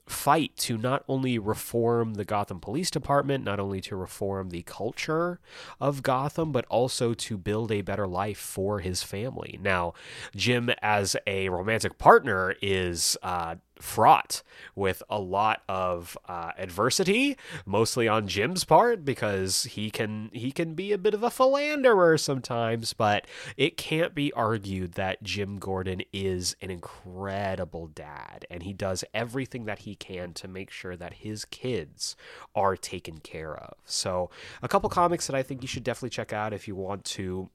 [0.06, 5.40] fight to not only reform the Gotham Police Department, not only to reform the culture
[5.80, 9.58] of Gotham, but also to build a better life for his family.
[9.60, 9.94] Now,
[10.34, 14.42] Jim, as a romantic partner, is uh, fraught
[14.74, 20.74] with a lot of uh, adversity, mostly on Jim's part because he can he can
[20.74, 26.02] be a bit of a philanderer sometimes, but it can't be argued that Jim Gordon
[26.12, 31.14] is an incredible dad and he does everything that he can to make sure that
[31.14, 32.16] his kids
[32.54, 33.74] are taken care of.
[33.84, 34.30] So,
[34.62, 37.50] a couple comics that I think you should definitely check out if you want to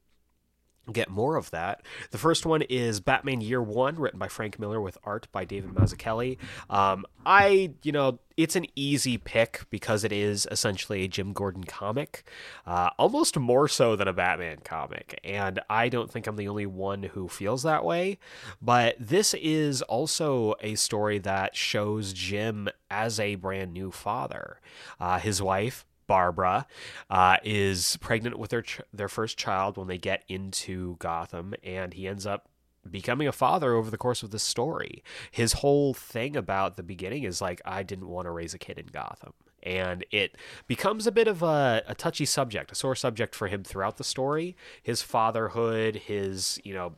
[0.92, 1.82] get more of that.
[2.10, 5.70] The first one is Batman Year One, written by Frank Miller with art by David
[5.70, 6.38] Mazzucchelli.
[6.70, 11.64] Um, I, you know, it's an easy pick because it is essentially a Jim Gordon
[11.64, 12.22] comic,
[12.66, 15.18] uh, almost more so than a Batman comic.
[15.24, 18.18] And I don't think I'm the only one who feels that way.
[18.62, 24.60] But this is also a story that shows Jim as a brand new father.
[25.00, 26.66] Uh, his wife, Barbara
[27.08, 31.94] uh, is pregnant with their ch- their first child when they get into Gotham, and
[31.94, 32.48] he ends up
[32.90, 35.04] becoming a father over the course of the story.
[35.30, 38.78] His whole thing about the beginning is like, I didn't want to raise a kid
[38.78, 39.34] in Gotham.
[39.62, 43.64] And it becomes a bit of a, a touchy subject, a sore subject for him
[43.64, 44.56] throughout the story.
[44.82, 46.94] His fatherhood, his, you know,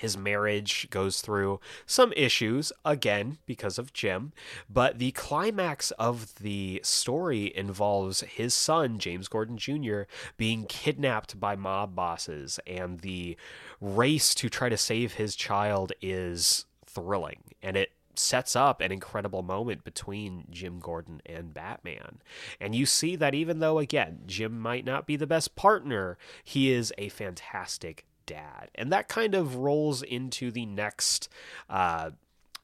[0.00, 4.32] his marriage goes through some issues, again, because of Jim,
[4.68, 10.02] but the climax of the story involves his son, James Gordon Jr.,
[10.36, 13.36] being kidnapped by mob bosses, and the
[13.80, 17.42] race to try to save his child is thrilling.
[17.62, 22.18] And it sets up an incredible moment between Jim Gordon and Batman.
[22.60, 26.72] And you see that even though, again, Jim might not be the best partner, he
[26.72, 28.70] is a fantastic dad.
[28.76, 31.28] And that kind of rolls into the next
[31.68, 32.10] uh,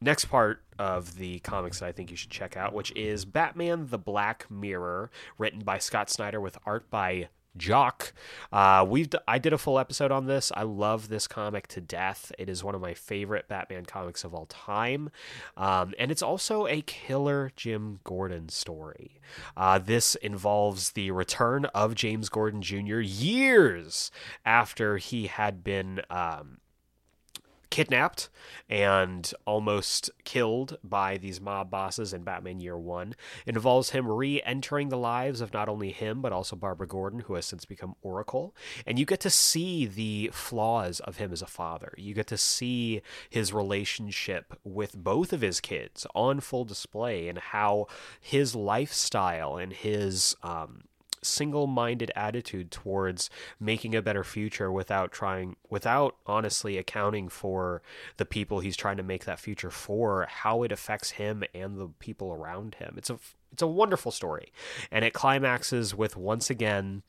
[0.00, 3.88] next part of the comics that I think you should check out, which is Batman
[3.88, 8.12] the Black Mirror, written by Scott Snyder with art by Jock.
[8.52, 10.52] Uh, we've d- I did a full episode on this.
[10.54, 12.32] I love this comic to death.
[12.38, 15.10] It is one of my favorite Batman comics of all time,
[15.56, 19.20] um, and it's also a killer Jim Gordon story.
[19.56, 23.00] Uh, this involves the return of James Gordon Jr.
[23.00, 24.10] years
[24.44, 26.00] after he had been.
[26.10, 26.58] Um,
[27.70, 28.28] kidnapped
[28.68, 33.14] and almost killed by these mob bosses in Batman Year One.
[33.46, 37.20] It involves him re entering the lives of not only him, but also Barbara Gordon,
[37.20, 38.54] who has since become Oracle.
[38.86, 41.94] And you get to see the flaws of him as a father.
[41.96, 47.38] You get to see his relationship with both of his kids on full display and
[47.38, 47.86] how
[48.20, 50.84] his lifestyle and his um,
[51.24, 57.82] single-minded attitude towards making a better future without trying without honestly accounting for
[58.16, 61.88] the people he's trying to make that future for how it affects him and the
[61.98, 62.94] people around him.
[62.96, 63.18] It's a
[63.52, 64.52] it's a wonderful story.
[64.90, 67.02] And it climaxes with once again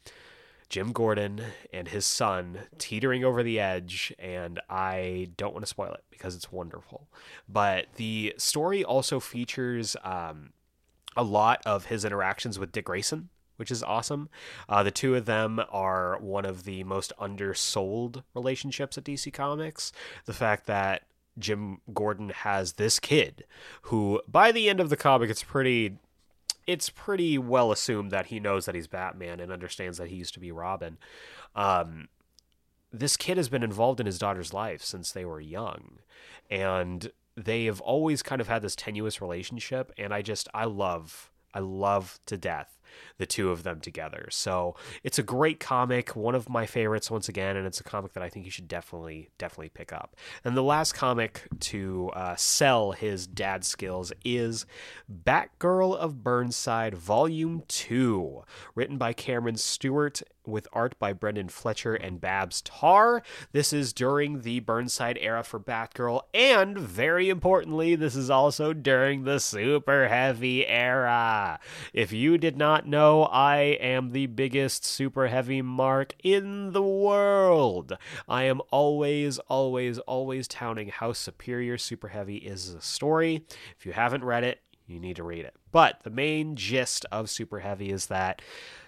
[0.70, 1.42] Jim Gordon
[1.74, 6.36] and his son teetering over the edge, and I don't want to spoil it because
[6.36, 7.08] it's wonderful.
[7.48, 10.54] But the story also features um,
[11.16, 14.30] a lot of his interactions with Dick Grayson, which is awesome.
[14.68, 19.92] Uh, the two of them are one of the most undersold relationships at DC Comics.
[20.26, 21.04] The fact that
[21.38, 23.46] Jim Gordon has this kid
[23.84, 25.98] who, by the end of the comic, it's pretty.
[26.68, 30.34] It's pretty well assumed that he knows that he's Batman and understands that he used
[30.34, 30.98] to be Robin.
[31.56, 32.08] Um,
[32.92, 36.00] this kid has been involved in his daughter's life since they were young,
[36.50, 39.92] and they have always kind of had this tenuous relationship.
[39.98, 42.80] And I just, I love, I love to death
[43.18, 44.28] the two of them together.
[44.32, 48.14] So it's a great comic, one of my favorites once again, and it's a comic
[48.14, 50.16] that I think you should definitely definitely pick up.
[50.44, 54.66] And the last comic to uh, sell his dad skills is
[55.12, 58.44] Batgirl of Burnside Volume Two,
[58.76, 63.22] written by Cameron Stewart with art by Brenden Fletcher and Babs Tarr.
[63.52, 69.24] This is during the Burnside era for Batgirl, and very importantly, this is also during
[69.24, 71.60] the Super Heavy era.
[71.94, 77.98] If you did not know, I am the biggest Super Heavy mark in the world.
[78.28, 83.46] I am always, always, always touting how superior Super Heavy is as a story.
[83.78, 85.56] If you haven't read it, you need to read it.
[85.72, 88.42] But the main gist of Super Heavy is that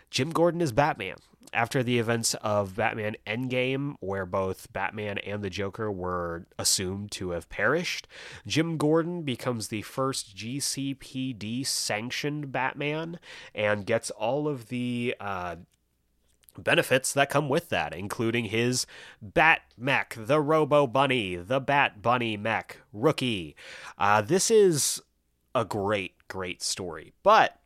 [0.09, 1.17] Jim Gordon is Batman
[1.53, 7.31] after the events of Batman Endgame, where both Batman and the Joker were assumed to
[7.31, 8.07] have perished,
[8.45, 13.19] Jim Gordon becomes the first GCPD sanctioned Batman
[13.55, 15.57] and gets all of the uh,
[16.57, 18.85] benefits that come with that, including his
[19.21, 23.55] Bat Mech, the Robo Bunny, the Bat Bunny Mech rookie.
[23.97, 25.01] Uh, this is
[25.55, 27.13] a great, great story.
[27.23, 27.59] But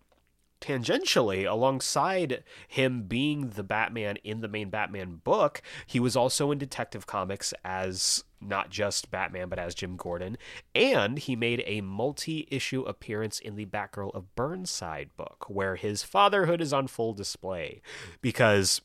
[0.61, 6.57] tangentially, alongside him being the Batman in the main Batman book, he was also in
[6.57, 10.37] Detective Comics as not just Batman, but as Jim Gordon.
[10.73, 16.03] And he made a multi issue appearance in the Batgirl of Burnside book, where his
[16.03, 17.81] fatherhood is on full display.
[18.21, 18.81] Because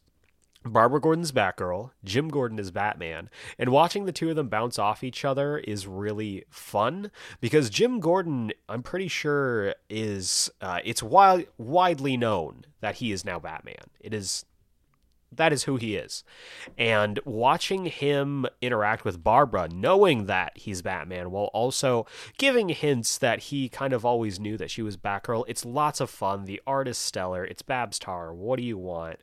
[0.73, 5.05] Barbara Gordon's Batgirl, Jim Gordon is Batman, and watching the two of them bounce off
[5.05, 7.11] each other is really fun
[7.41, 13.25] because Jim Gordon, I'm pretty sure, is uh, it's wild, widely known that he is
[13.25, 13.91] now Batman.
[14.01, 14.45] It is
[15.33, 16.25] that is who he is.
[16.79, 22.07] And watching him interact with Barbara, knowing that he's Batman, while also
[22.39, 26.11] giving hints that he kind of always knew that she was Batgirl, it's lots of
[26.11, 26.45] fun.
[26.45, 27.45] The art is stellar.
[27.45, 28.33] It's Babs Tarr.
[28.35, 29.19] What do you want?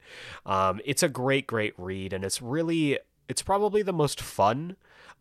[0.45, 4.75] Um, it's a great, great read, and it's really, it's probably the most fun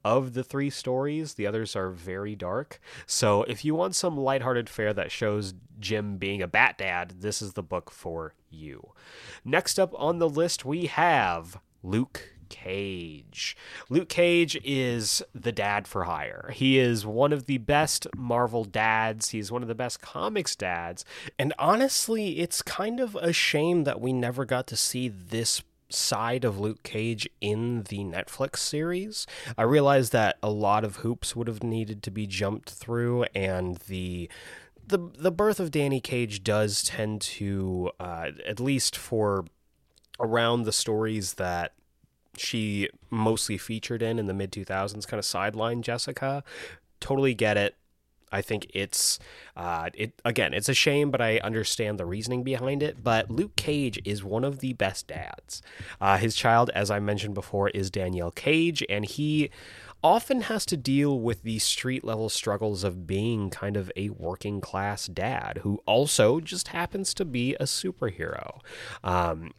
[0.05, 1.35] of the three stories.
[1.35, 2.81] The others are very dark.
[3.07, 7.43] So if you want some lighthearted fare that shows Jim being a bat dad, this
[7.43, 8.93] is the book for you.
[9.45, 13.57] Next up on the list, we have Luke Cage.
[13.89, 16.51] Luke Cage is the dad for hire.
[16.53, 19.31] He is one of the best Marvel dads.
[19.31, 21.05] He's one of the best comics dads.
[21.39, 25.63] And honestly, it's kind of a shame that we never got to see this
[25.95, 29.27] side of Luke Cage in the Netflix series.
[29.57, 33.77] I realize that a lot of hoops would have needed to be jumped through, and
[33.89, 34.31] the
[34.87, 39.45] the the birth of Danny Cage does tend to, uh, at least for
[40.21, 41.73] around the stories that
[42.37, 46.43] she mostly featured in in the mid 2000s, kind of sideline Jessica.
[47.01, 47.77] Totally get it.
[48.33, 49.19] I think it's
[49.57, 50.55] uh, it again.
[50.55, 53.03] It's a shame, but I understand the reasoning behind it.
[53.05, 55.63] But Luke Cage is one of the best dads.
[56.01, 59.51] Uh, his child, as I mentioned before, is Danielle Cage, and he
[60.03, 64.61] often has to deal with the street level struggles of being kind of a working
[64.61, 68.61] class dad who also just happens to be a superhero.
[69.05, 69.53] Um,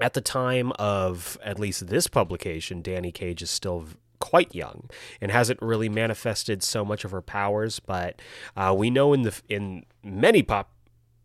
[0.00, 3.86] at the time of at least this publication, Danny Cage is still
[4.24, 4.88] quite young
[5.20, 7.78] and hasn't really manifested so much of her powers.
[7.78, 8.22] But
[8.56, 10.70] uh, we know in the in many pop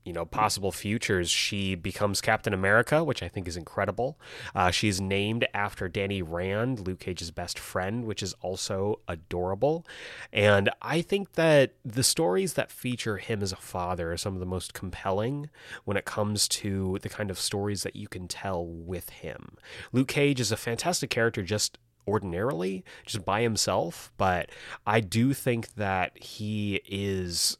[0.06, 4.18] you know possible futures she becomes captain america which i think is incredible
[4.56, 9.86] uh, she's named after danny rand luke cage's best friend which is also adorable
[10.32, 14.40] and i think that the stories that feature him as a father are some of
[14.40, 15.50] the most compelling
[15.84, 19.58] when it comes to the kind of stories that you can tell with him
[19.92, 21.78] luke cage is a fantastic character just
[22.08, 24.12] ordinarily, just by himself.
[24.18, 24.50] But
[24.86, 27.58] I do think that he is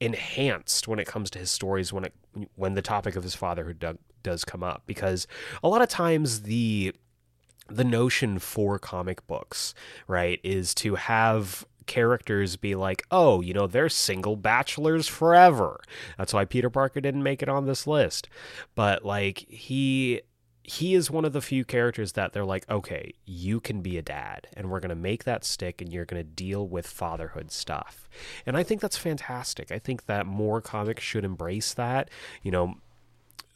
[0.00, 2.14] enhanced when it comes to his stories when it
[2.56, 5.28] when the topic of his fatherhood does come up because
[5.62, 6.92] a lot of times the
[7.68, 9.74] the notion for comic books
[10.08, 15.80] right is to have characters be like, oh, you know, they're single bachelors forever.
[16.18, 18.28] That's why Peter Parker didn't make it on this list.
[18.74, 20.22] But like he
[20.64, 24.02] he is one of the few characters that they're like, okay, you can be a
[24.02, 27.50] dad, and we're going to make that stick, and you're going to deal with fatherhood
[27.50, 28.08] stuff.
[28.46, 29.72] And I think that's fantastic.
[29.72, 32.10] I think that more comics should embrace that.
[32.42, 32.74] You know,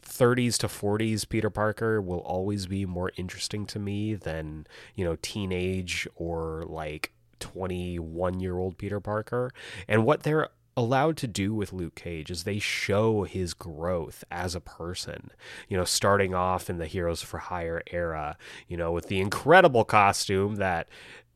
[0.03, 5.17] 30s to 40s Peter Parker will always be more interesting to me than, you know,
[5.23, 9.53] teenage or like 21 year old Peter Parker.
[9.87, 14.55] And what they're allowed to do with Luke Cage is they show his growth as
[14.55, 15.31] a person.
[15.69, 18.37] You know, starting off in the Heroes for Hire era,
[18.69, 20.89] you know, with the incredible costume that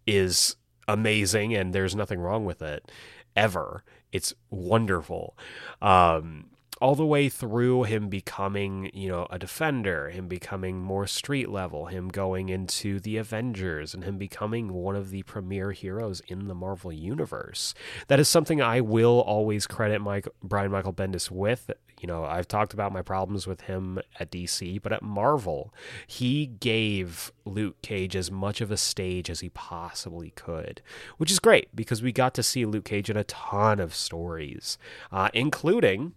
[0.07, 2.91] is amazing and there's nothing wrong with it
[3.37, 3.85] ever.
[4.13, 5.37] It's wonderful.
[5.81, 6.47] Um,
[6.81, 11.87] all the way through him becoming, you know, a defender, him becoming more street level,
[11.87, 16.55] him going into the Avengers, and him becoming one of the premier heroes in the
[16.55, 17.75] Marvel universe.
[18.09, 21.71] That is something I will always credit Mike Brian Michael Bendis with.
[22.01, 25.75] You know, I've talked about my problems with him at DC, but at Marvel,
[26.07, 30.81] he gave Luke Cage as much of a stage as he possibly could,
[31.19, 34.79] which is great because we got to see Luke Cage in a ton of stories,
[35.13, 36.15] uh, including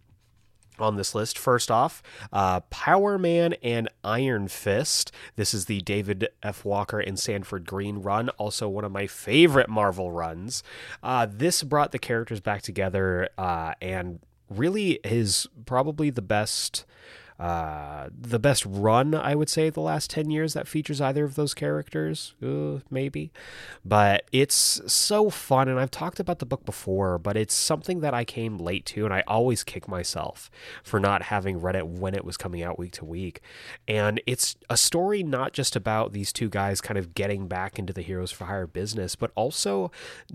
[0.79, 1.37] on this list.
[1.37, 2.01] First off,
[2.31, 5.11] uh, Power Man and Iron Fist.
[5.35, 6.65] This is the David F.
[6.65, 10.63] Walker and Sanford Greene run, also one of my favorite Marvel runs.
[11.01, 14.19] Uh, this brought the characters back together uh, and
[14.49, 16.85] really is probably the best
[17.39, 21.35] uh, the best run, I would say, the last 10 years that features either of
[21.35, 23.31] those characters, uh, maybe.
[23.83, 28.13] But it's so fun, and I've talked about the book before, but it's something that
[28.13, 30.49] I came late to, and I always kick myself
[30.83, 33.41] for not having read it when it was coming out week to week.
[33.87, 37.93] And it's a story not just about these two guys kind of getting back into
[37.93, 39.91] the Heroes for Hire business, but also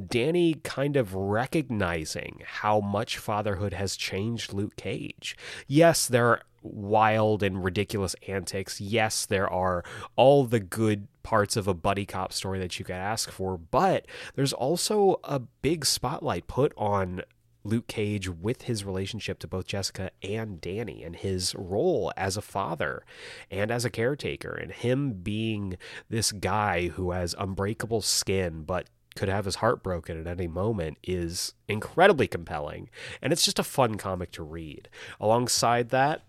[0.09, 5.37] Danny kind of recognizing how much fatherhood has changed Luke Cage.
[5.67, 8.81] Yes, there are wild and ridiculous antics.
[8.81, 9.85] Yes, there are
[10.17, 14.07] all the good parts of a buddy cop story that you could ask for, but
[14.35, 17.23] there's also a big spotlight put on
[17.65, 22.43] Luke Cage with his relationship to both Jessica and Danny and his role as a
[22.43, 23.05] father
[23.51, 25.77] and as a caretaker and him being
[26.09, 30.97] this guy who has unbreakable skin but could have his heart broken at any moment
[31.03, 32.89] is incredibly compelling
[33.21, 34.89] and it's just a fun comic to read.
[35.21, 36.23] Alongside that,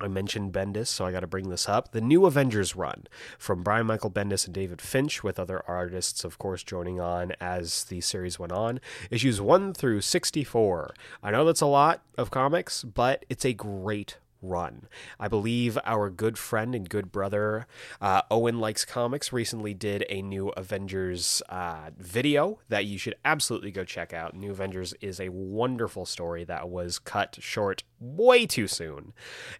[0.00, 1.92] I mentioned Bendis, so I got to bring this up.
[1.92, 3.04] The new Avengers run
[3.38, 7.84] from Brian Michael Bendis and David Finch, with other artists, of course, joining on as
[7.84, 8.80] the series went on.
[9.10, 10.94] Issues 1 through 64.
[11.22, 14.88] I know that's a lot of comics, but it's a great run.
[15.18, 17.66] I believe our good friend and good brother
[18.00, 23.70] uh, Owen Likes Comics recently did a new Avengers uh, video that you should absolutely
[23.70, 24.34] go check out.
[24.34, 29.12] New Avengers is a wonderful story that was cut short way too soon.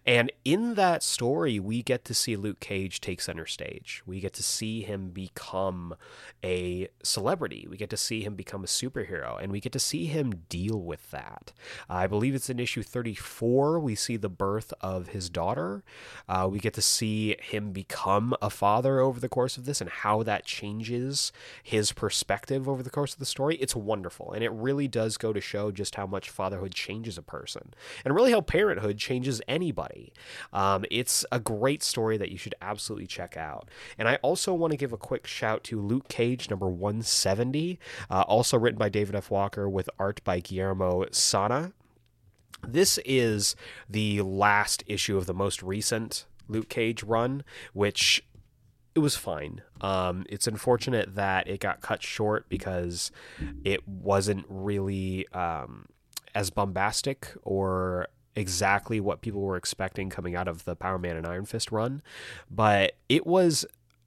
[0.05, 4.03] And in that story, we get to see Luke Cage take center stage.
[4.05, 5.95] We get to see him become
[6.43, 7.67] a celebrity.
[7.69, 10.79] We get to see him become a superhero, and we get to see him deal
[10.81, 11.53] with that.
[11.89, 13.79] I believe it's in issue 34.
[13.79, 15.83] We see the birth of his daughter.
[16.27, 19.89] Uh, we get to see him become a father over the course of this and
[19.89, 21.31] how that changes
[21.63, 23.55] his perspective over the course of the story.
[23.57, 27.21] It's wonderful, and it really does go to show just how much fatherhood changes a
[27.21, 27.73] person.
[28.03, 30.13] And really, how parenthood changes anybody.
[30.53, 33.69] Um, it's a great story that you should absolutely check out.
[33.97, 38.21] And I also want to give a quick shout to Luke Cage, number 170, uh,
[38.21, 39.31] also written by David F.
[39.31, 41.73] Walker with art by Guillermo Sanna.
[42.65, 43.55] This is
[43.89, 47.43] the last issue of the most recent Luke Cage run,
[47.73, 48.23] which
[48.95, 49.61] it was fine.
[49.81, 53.11] Um, it's unfortunate that it got cut short because
[53.63, 55.85] it wasn't really um,
[56.33, 61.27] as bombastic or exactly what people were expecting coming out of the Power Man and
[61.27, 62.01] Iron Fist run,
[62.49, 63.65] but it was,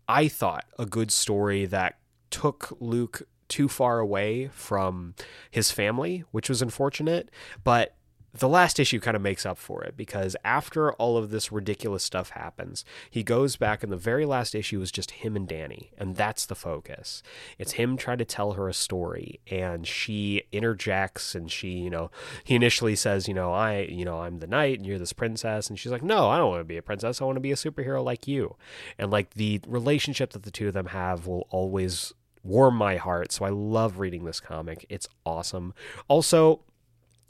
[0.09, 1.98] I thought, a good story that
[2.30, 5.14] took Luke too far away from
[5.51, 7.30] his family, which was unfortunate,
[7.64, 7.96] but
[8.33, 12.05] the last issue kind of makes up for it because after all of this ridiculous
[12.05, 15.91] stuff happens, he goes back, and the very last issue is just him and Danny,
[15.99, 17.22] and that's the focus.
[17.59, 22.11] It's him trying to tell her a story, and she interjects, and she, you know,
[22.45, 25.68] he initially says, you know, I, you know, I'm the knight, and you're this princess,
[25.68, 27.20] and she's like, no, I don't want to be a princess.
[27.20, 28.57] I want to be a superhero like you,
[28.97, 32.12] and like the relationship that the two of them have will always
[32.43, 33.33] warm my heart.
[33.33, 34.87] So I love reading this comic.
[34.89, 35.74] It's awesome.
[36.09, 36.61] Also,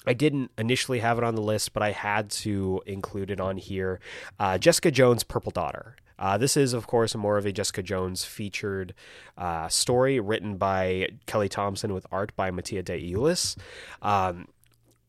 [0.07, 3.59] I didn't initially have it on the list, but I had to include it on
[3.59, 4.01] here.
[4.39, 5.97] Uh, Jessica Jones' Purple Daughter.
[6.19, 8.95] Uh, this is, of course, more of a Jessica Jones featured
[9.39, 13.57] uh, story written by Kelly Thompson with art by Mattia De Iulis.
[14.03, 14.49] Um,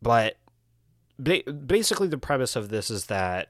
[0.02, 0.38] but
[1.20, 3.50] ba- basically, the premise of this is that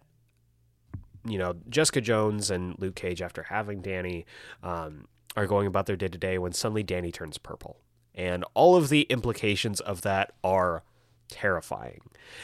[1.26, 4.26] you know, Jessica Jones and Luke Cage, after having Danny,
[4.64, 7.78] um, are going about their day to day when suddenly Danny turns purple.
[8.14, 10.84] And all of the implications of that are
[11.32, 12.02] terrifying.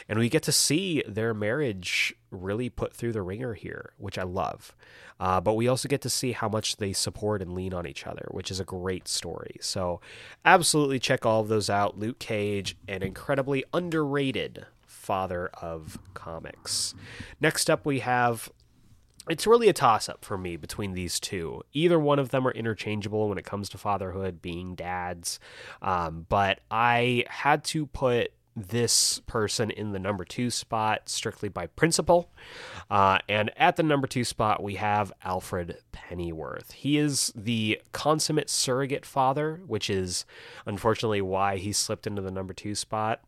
[0.08, 4.24] And we get to see their marriage really put through the ringer here, which I
[4.24, 4.74] love.
[5.20, 8.06] Uh, but we also get to see how much they support and lean on each
[8.06, 9.56] other, which is a great story.
[9.60, 10.00] So,
[10.44, 11.98] absolutely check all of those out.
[11.98, 16.94] Luke Cage, an incredibly underrated father of comics.
[17.40, 18.50] Next up, we have
[19.28, 21.62] it's really a toss up for me between these two.
[21.72, 25.38] Either one of them are interchangeable when it comes to fatherhood, being dads.
[25.82, 28.32] Um, but I had to put
[28.66, 32.30] this person in the number two spot strictly by principle.
[32.90, 36.72] Uh, and at the number two spot, we have Alfred Pennyworth.
[36.72, 40.24] He is the consummate surrogate father, which is
[40.66, 43.20] unfortunately why he slipped into the number two spot.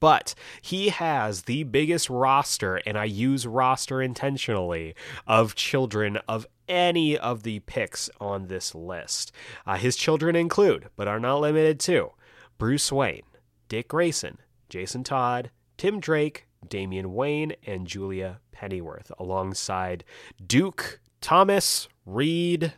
[0.00, 4.94] But he has the biggest roster, and I use roster intentionally,
[5.26, 9.32] of children of any of the picks on this list.
[9.66, 12.10] Uh, his children include, but are not limited to,
[12.58, 13.22] Bruce Wayne,
[13.68, 14.38] Dick Grayson,
[14.68, 20.04] Jason Todd, Tim Drake, Damian Wayne, and Julia Pennyworth, alongside
[20.44, 22.74] Duke, Thomas, Reed.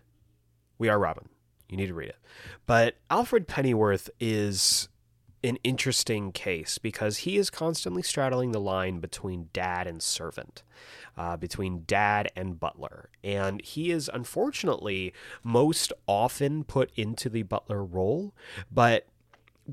[0.78, 1.28] We are Robin.
[1.68, 2.18] You need to read it.
[2.66, 4.88] But Alfred Pennyworth is
[5.42, 10.62] an interesting case because he is constantly straddling the line between dad and servant,
[11.16, 13.10] uh, between dad and butler.
[13.22, 15.12] And he is unfortunately
[15.42, 18.34] most often put into the butler role,
[18.70, 19.06] but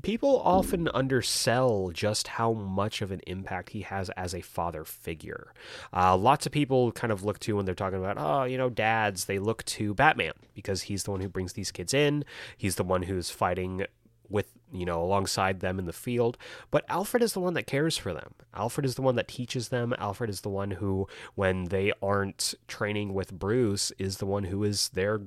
[0.02, 5.52] people often undersell just how much of an impact he has as a father figure.
[5.92, 8.70] Uh, lots of people kind of look to when they're talking about, oh, you know,
[8.70, 12.24] dads, they look to Batman because he's the one who brings these kids in.
[12.56, 13.86] He's the one who's fighting
[14.30, 16.38] with you know alongside them in the field
[16.70, 19.68] but alfred is the one that cares for them alfred is the one that teaches
[19.68, 24.44] them alfred is the one who when they aren't training with bruce is the one
[24.44, 25.20] who is their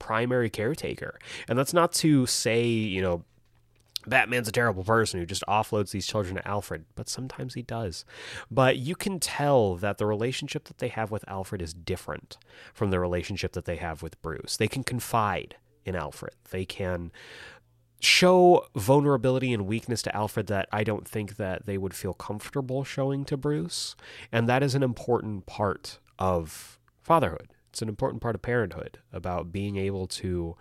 [0.00, 1.16] primary caretaker
[1.48, 3.24] and that's not to say you know
[4.06, 8.04] Batman's a terrible person who just offloads these children to Alfred, but sometimes he does.
[8.50, 12.38] But you can tell that the relationship that they have with Alfred is different
[12.72, 14.56] from the relationship that they have with Bruce.
[14.56, 16.34] They can confide in Alfred.
[16.50, 17.12] They can
[18.00, 22.84] show vulnerability and weakness to Alfred that I don't think that they would feel comfortable
[22.84, 23.96] showing to Bruce,
[24.30, 27.48] and that is an important part of fatherhood.
[27.74, 30.54] It's an important part of parenthood about being able to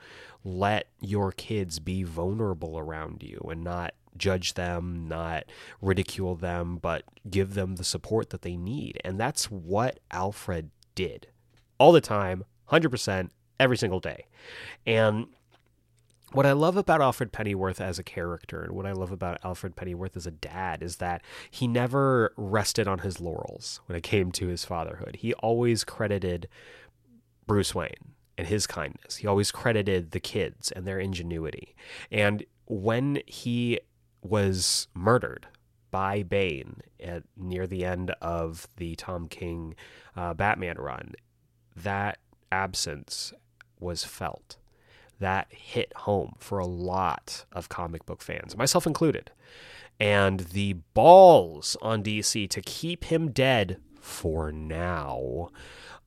[0.43, 5.43] let your kids be vulnerable around you and not judge them, not
[5.80, 8.99] ridicule them, but give them the support that they need.
[9.05, 11.28] And that's what Alfred did
[11.78, 14.26] all the time, 100%, every single day.
[14.88, 15.28] And
[16.34, 19.76] what I love about Alfred Pennyworth as a character and what I love about Alfred
[19.76, 24.32] Pennyworth as a dad is that he never rested on his laurels when it came
[24.32, 25.18] to his fatherhood.
[25.20, 26.49] He always credited
[27.46, 29.18] Bruce Wayne and his kindness.
[29.18, 31.76] He always credited the kids and their ingenuity.
[32.12, 33.80] And when he
[34.22, 35.48] was murdered
[35.91, 39.76] by Bane at near the end of the Tom King
[40.16, 41.14] uh, Batman run,
[41.76, 42.18] that
[42.52, 43.34] absence
[43.80, 44.58] was felt.
[45.20, 49.32] That hit home for a lot of comic book fans, myself included.
[50.00, 55.50] And the balls on DC to keep him dead for now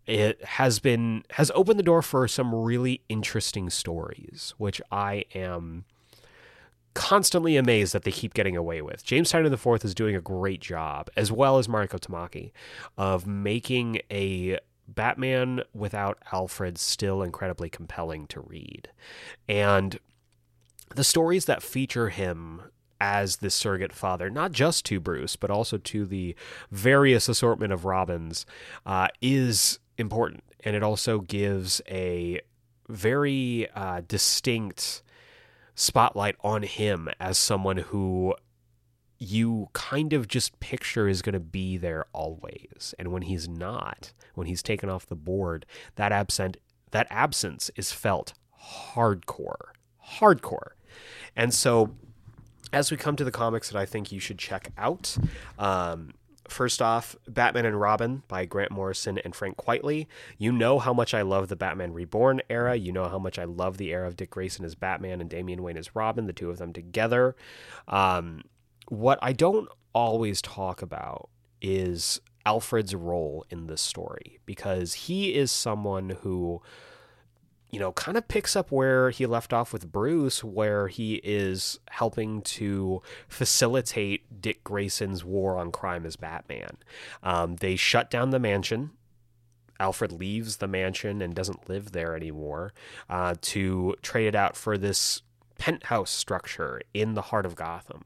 [0.06, 5.84] it has been has opened the door for some really interesting stories, which I am
[6.94, 9.04] constantly amazed that they keep getting away with.
[9.04, 12.52] James Tynion IV is doing a great job, as well as Mariko Tamaki,
[12.96, 18.88] of making a Batman without Alfred still incredibly compelling to read.
[19.48, 19.98] And
[20.94, 22.62] the stories that feature him
[22.98, 26.34] as the surrogate father, not just to Bruce, but also to the
[26.70, 28.46] various assortment of Robins,
[28.86, 30.44] uh, is important.
[30.64, 32.40] And it also gives a
[32.88, 35.02] very uh, distinct
[35.74, 38.34] spotlight on him as someone who
[39.18, 44.12] you kind of just picture is going to be there always and when he's not
[44.34, 45.64] when he's taken off the board
[45.96, 46.56] that absent
[46.90, 48.34] that absence is felt
[48.92, 49.72] hardcore
[50.18, 50.72] hardcore
[51.34, 51.94] and so
[52.72, 55.16] as we come to the comics that i think you should check out
[55.58, 56.12] um,
[56.48, 60.06] First off, Batman and Robin by Grant Morrison and Frank Quitely.
[60.38, 62.76] You know how much I love the Batman Reborn era.
[62.76, 65.62] You know how much I love the era of Dick Grayson as Batman and Damian
[65.62, 67.34] Wayne as Robin, the two of them together.
[67.88, 68.42] Um,
[68.88, 71.30] what I don't always talk about
[71.60, 76.62] is Alfred's role in this story because he is someone who
[77.70, 81.78] you know, kind of picks up where he left off with Bruce, where he is
[81.90, 86.76] helping to facilitate Dick Grayson's war on crime as Batman.
[87.22, 88.92] Um, they shut down the mansion
[89.78, 92.72] Alfred leaves the mansion and doesn't live there anymore
[93.08, 95.22] uh, to trade it out for this
[95.58, 98.04] penthouse structure in the heart of Gotham.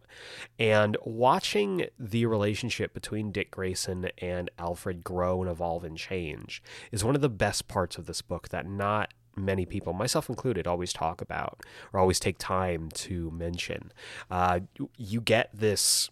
[0.59, 7.05] And watching the relationship between Dick Grayson and Alfred grow and evolve and change is
[7.05, 10.93] one of the best parts of this book that not many people, myself included, always
[10.93, 11.61] talk about
[11.93, 13.93] or always take time to mention.
[14.31, 14.61] Uh,
[14.97, 16.11] you get this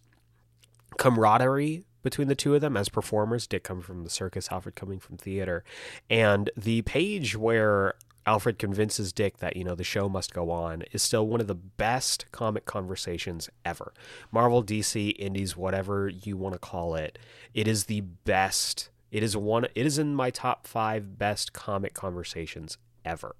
[0.97, 3.47] camaraderie between the two of them as performers.
[3.47, 5.65] Dick coming from the circus, Alfred coming from theater.
[6.09, 7.95] And the page where
[8.27, 11.47] Alfred convinces Dick that, you know, the show must go on is still one of
[11.47, 13.93] the best comic conversations ever.
[14.31, 17.19] Marvel, DC, Indies, whatever you want to call it,
[17.55, 18.91] it is the best.
[19.11, 22.77] It is one it is in my top 5 best comic conversations
[23.09, 23.35] ever.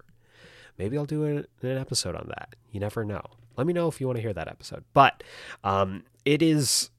[0.77, 2.55] Maybe I'll do an, an episode on that.
[2.71, 3.21] You never know.
[3.57, 4.83] Let me know if you want to hear that episode.
[4.93, 5.23] But
[5.63, 6.89] um, it is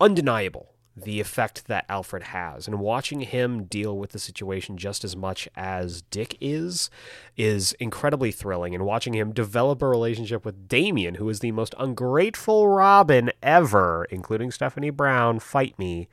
[0.00, 2.66] undeniable the effect that Alfred has.
[2.66, 6.90] And watching him deal with the situation just as much as Dick is,
[7.36, 8.74] is incredibly thrilling.
[8.74, 14.06] And watching him develop a relationship with Damian, who is the most ungrateful Robin ever,
[14.10, 16.08] including Stephanie Brown, fight me.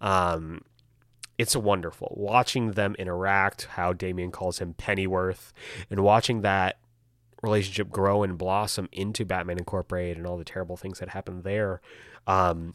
[0.00, 0.62] Um,
[1.38, 5.52] it's wonderful watching them interact, how Damian calls him Pennyworth,
[5.90, 6.78] and watching that
[7.42, 11.80] relationship grow and blossom into Batman Incorporated and all the terrible things that happened there.
[12.26, 12.74] Um,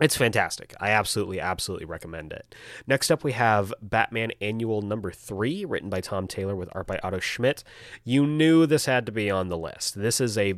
[0.00, 0.74] it's fantastic.
[0.80, 2.54] I absolutely, absolutely recommend it.
[2.86, 6.98] Next up, we have Batman Annual Number Three, written by Tom Taylor with art by
[7.02, 7.62] Otto Schmidt.
[8.02, 9.94] You knew this had to be on the list.
[10.00, 10.54] This is a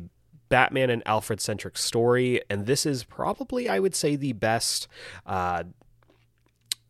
[0.49, 4.87] Batman and Alfred centric story, and this is probably, I would say, the best
[5.25, 5.63] uh,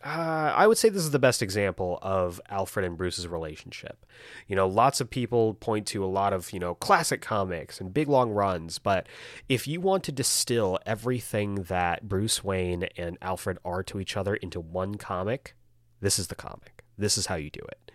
[0.08, 4.06] uh, I would say this is the best example of Alfred and Bruce's relationship.
[4.48, 7.94] You know, lots of people point to a lot of, you know, classic comics and
[7.94, 9.06] big long runs, but
[9.50, 14.36] if you want to distill everything that Bruce Wayne and Alfred are to each other
[14.36, 15.56] into one comic,
[16.00, 16.86] this is the comic.
[16.98, 17.92] This is how you do it.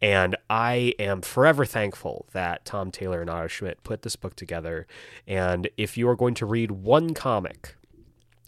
[0.00, 4.86] And I am forever thankful that Tom Taylor and Otto Schmidt put this book together.
[5.26, 7.74] And if you are going to read one comic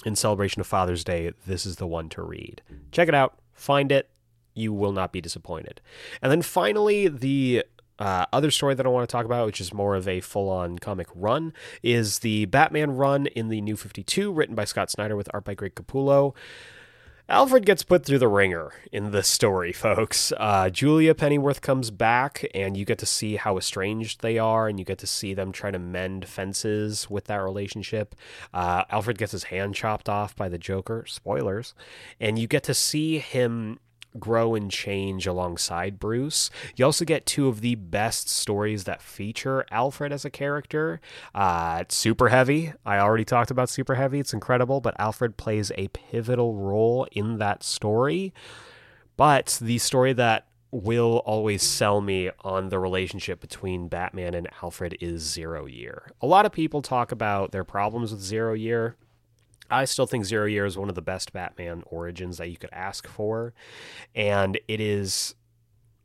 [0.04, 2.62] in celebration of Father's Day, this is the one to read.
[2.92, 4.10] Check it out, find it,
[4.54, 5.80] you will not be disappointed.
[6.20, 7.64] And then finally, the
[7.98, 10.48] uh, other story that I want to talk about, which is more of a full
[10.48, 15.16] on comic run, is the Batman run in the New 52, written by Scott Snyder
[15.16, 16.34] with art by Greg Capullo.
[17.30, 20.32] Alfred gets put through the ringer in this story, folks.
[20.38, 24.78] Uh, Julia Pennyworth comes back, and you get to see how estranged they are, and
[24.78, 28.14] you get to see them try to mend fences with that relationship.
[28.54, 31.74] Uh, Alfred gets his hand chopped off by the Joker, spoilers,
[32.18, 33.78] and you get to see him
[34.18, 36.50] grow and change alongside Bruce.
[36.76, 41.00] You also get two of the best stories that feature Alfred as a character.
[41.34, 42.72] Uh, Super Heavy.
[42.86, 44.20] I already talked about Super Heavy.
[44.20, 48.32] It's incredible, but Alfred plays a pivotal role in that story.
[49.16, 54.96] But the story that will always sell me on the relationship between Batman and Alfred
[55.00, 56.10] is Zero Year.
[56.20, 58.96] A lot of people talk about their problems with Zero Year.
[59.70, 62.70] I still think Zero Year is one of the best Batman origins that you could
[62.72, 63.54] ask for.
[64.14, 65.34] And it is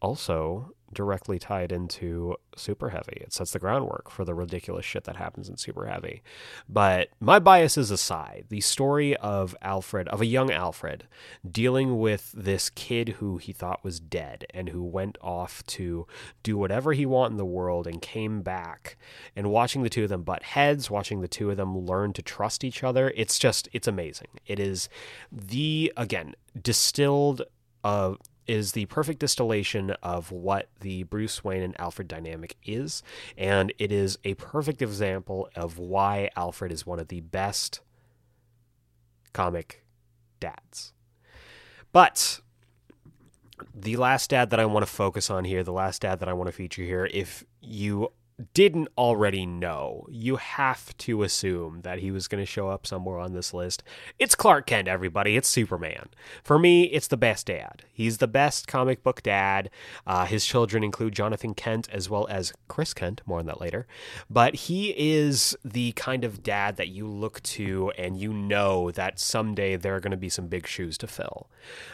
[0.02, 3.18] also directly tied into Super Heavy.
[3.22, 6.22] It sets the groundwork for the ridiculous shit that happens in Super Heavy.
[6.70, 11.06] But my biases aside, the story of Alfred, of a young Alfred,
[11.50, 16.08] dealing with this kid who he thought was dead and who went off to
[16.44, 18.98] do whatever he wanted in the world and came back,
[19.36, 22.22] and watching the two of them butt heads, watching the two of them learn to
[22.22, 24.28] trust each other, it's just, it's amazing.
[24.46, 24.90] It is
[25.32, 27.42] the, again, distilled
[27.84, 28.14] uh,
[28.48, 33.04] is the perfect distillation of what the Bruce Wayne and Alfred dynamic is,
[33.38, 37.82] and it is a perfect example of why Alfred is one of the best
[39.34, 39.86] comic
[40.40, 40.94] dads.
[41.92, 42.42] But
[43.74, 46.34] the last dad that I want to focus on here, the last dad that I
[46.34, 48.12] want to feature here, if you
[48.54, 53.20] didn't already know, you have to assume that he was going to show up somewhere
[53.20, 53.84] on this list.
[54.20, 55.38] It's Clark Kent, everybody.
[55.38, 56.10] It's Superman.
[56.44, 57.84] For me, it's the best dad.
[57.92, 59.70] He's the best comic book dad.
[60.08, 63.22] Uh, his children include Jonathan Kent as well as Chris Kent.
[63.26, 63.86] More on that later.
[64.30, 69.20] But he is the kind of dad that you look to and you know that
[69.20, 71.50] someday there are going to be some big shoes to fill,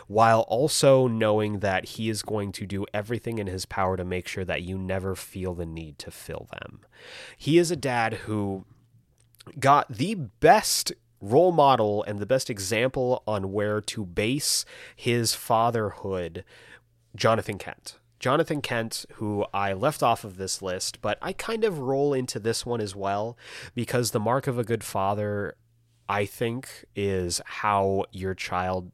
[0.08, 4.28] while also knowing that he is going to do everything in his power to make
[4.28, 6.82] sure that you never feel the need to fill fulfill them.
[7.38, 8.66] He is a dad who
[9.60, 14.64] got the best role model and the best example on where to base
[14.96, 16.44] his fatherhood,
[17.16, 17.98] Jonathan Kent.
[18.20, 22.38] Jonathan Kent, who I left off of this list, but I kind of roll into
[22.38, 23.38] this one as well
[23.74, 25.56] because the mark of a good father,
[26.08, 28.92] I think, is how your child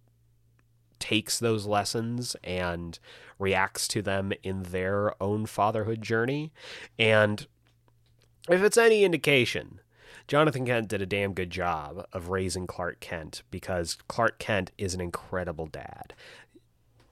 [0.99, 2.99] takes those lessons and
[3.39, 6.51] reacts to them in their own fatherhood journey.
[6.97, 7.45] And
[8.49, 9.79] if it's any indication,
[10.27, 14.93] Jonathan Kent did a damn good job of raising Clark Kent because Clark Kent is
[14.93, 16.13] an incredible dad.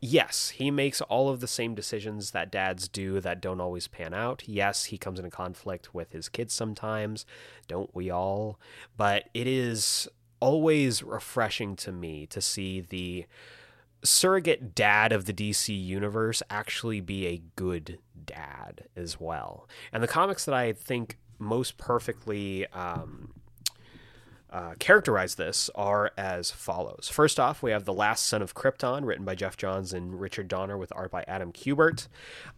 [0.06, 4.14] Yes, he makes all of the same decisions that dads do that don't always pan
[4.14, 4.44] out.
[4.46, 7.26] Yes, he comes into conflict with his kids sometimes.
[7.68, 8.60] Don't we all?
[8.98, 10.10] But it is
[10.42, 13.26] always refreshing to me to see the
[14.04, 19.68] surrogate dad of the DC universe actually be a good dad as well.
[19.92, 23.34] And the comics that I think most perfectly um,
[24.50, 27.10] uh, characterize this are as follows.
[27.12, 30.48] First off, we have The Last Son of Krypton, written by Geoff Johns and Richard
[30.48, 32.08] Donner, with art by Adam Kubert.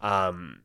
[0.02, 0.60] Um,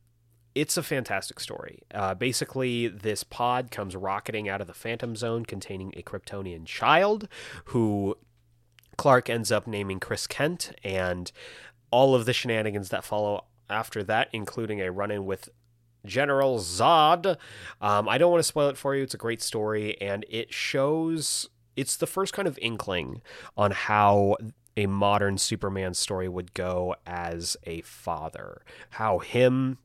[0.54, 1.80] it's a fantastic story.
[1.94, 7.28] Uh, basically, this pod comes rocketing out of the Phantom Zone containing a Kryptonian child
[7.66, 8.18] who
[8.96, 11.30] Clark ends up naming Chris Kent, and
[11.90, 15.48] all of the shenanigans that follow after that, including a run in with
[16.04, 17.36] General Zod.
[17.80, 19.02] Um, I don't want to spoil it for you.
[19.02, 21.48] It's a great story, and it shows.
[21.76, 23.22] It's the first kind of inkling
[23.56, 24.36] on how
[24.76, 28.62] a modern Superman story would go as a father.
[28.90, 29.78] How him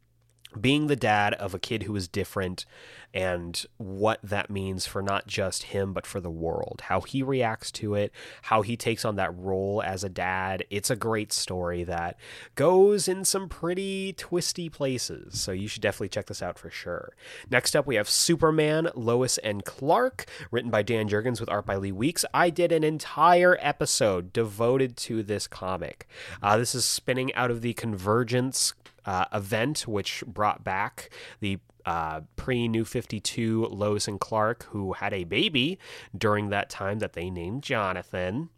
[0.60, 2.66] being the dad of a kid who is different
[3.14, 7.72] and what that means for not just him but for the world how he reacts
[7.72, 8.12] to it
[8.44, 10.64] how he takes on that role as a dad.
[10.70, 12.18] It's a great story that
[12.56, 15.40] goes in some pretty twisty places.
[15.40, 17.14] So you should definitely check this out for sure.
[17.50, 21.76] Next up we have superman lois and clark written by dan jurgens with art by
[21.76, 22.26] lee weeks.
[22.34, 26.08] I did an entire episode devoted to this comic.
[26.42, 28.74] Uh, this is spinning out of the convergence
[29.08, 35.14] uh, event, which brought back the uh, pre New 52 Lois and Clark, who had
[35.14, 35.80] a baby
[36.16, 38.50] during that time that they named Jonathan.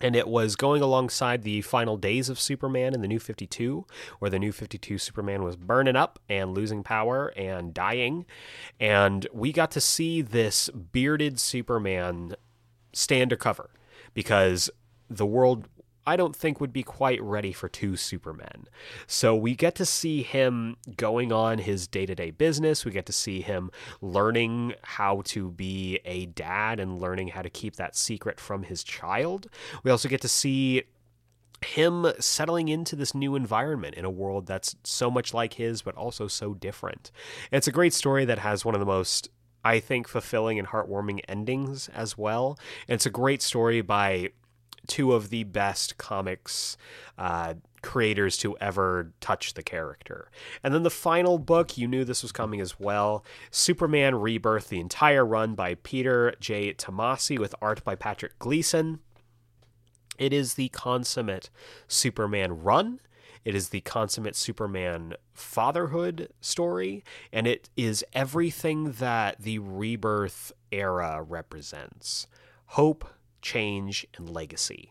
[0.00, 3.86] And it was going alongside the final days of Superman in the New 52,
[4.18, 8.26] where the New 52 Superman was burning up and losing power and dying.
[8.80, 12.34] And we got to see this bearded Superman
[12.92, 13.70] stay cover
[14.14, 14.68] because
[15.08, 15.68] the world
[16.06, 18.68] I don't think would be quite ready for two Supermen.
[19.06, 22.84] So we get to see him going on his day to day business.
[22.84, 27.50] We get to see him learning how to be a dad and learning how to
[27.50, 29.48] keep that secret from his child.
[29.82, 30.82] We also get to see
[31.64, 35.94] him settling into this new environment in a world that's so much like his, but
[35.94, 37.10] also so different.
[37.50, 39.30] It's a great story that has one of the most
[39.64, 42.58] I think fulfilling and heartwarming endings as well.
[42.86, 44.30] And it's a great story by
[44.86, 46.76] two of the best comics
[47.18, 50.30] uh, creators to ever touch the character.
[50.62, 54.80] And then the final book, you knew this was coming as well Superman Rebirth, the
[54.80, 56.72] entire run by Peter J.
[56.74, 59.00] Tomasi with art by Patrick Gleason.
[60.18, 61.50] It is the consummate
[61.88, 63.00] Superman run.
[63.44, 71.22] It is the consummate Superman fatherhood story, and it is everything that the rebirth era
[71.22, 72.26] represents
[72.68, 73.04] hope,
[73.44, 74.90] change, and legacy.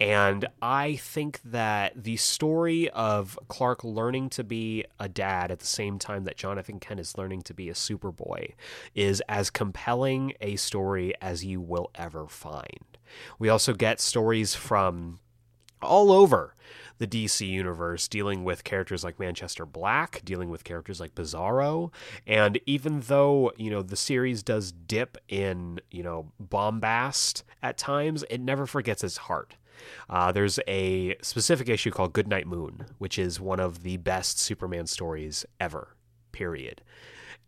[0.00, 5.66] And I think that the story of Clark learning to be a dad at the
[5.66, 8.54] same time that Jonathan Kent is learning to be a Superboy
[8.94, 12.96] is as compelling a story as you will ever find.
[13.38, 15.18] We also get stories from
[15.82, 16.54] all over
[17.00, 21.90] the DC universe, dealing with characters like Manchester Black, dealing with characters like Bizarro.
[22.26, 28.22] And even though, you know, the series does dip in, you know, bombast at times,
[28.28, 29.56] it never forgets its heart.
[30.10, 34.86] Uh, there's a specific issue called Goodnight Moon, which is one of the best Superman
[34.86, 35.96] stories ever,
[36.32, 36.82] period.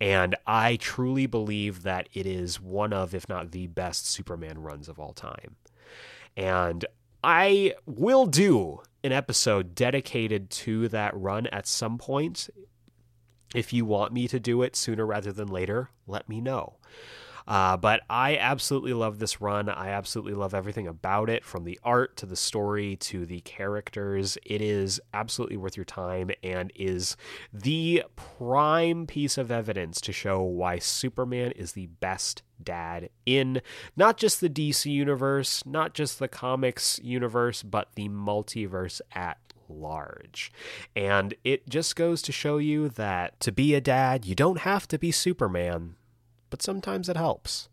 [0.00, 4.88] And I truly believe that it is one of, if not the best Superman runs
[4.88, 5.56] of all time.
[6.38, 6.86] And
[7.22, 12.48] I will do an episode dedicated to that run at some point.
[13.54, 16.76] If you want me to do it sooner rather than later, let me know.
[17.46, 19.68] Uh, but I absolutely love this run.
[19.68, 24.38] I absolutely love everything about it, from the art to the story to the characters.
[24.44, 27.16] It is absolutely worth your time and is
[27.52, 33.60] the prime piece of evidence to show why Superman is the best dad in
[33.96, 39.38] not just the DC universe, not just the comics universe, but the multiverse at
[39.68, 40.52] large.
[40.94, 44.86] And it just goes to show you that to be a dad, you don't have
[44.88, 45.96] to be Superman
[46.52, 47.70] but sometimes it helps.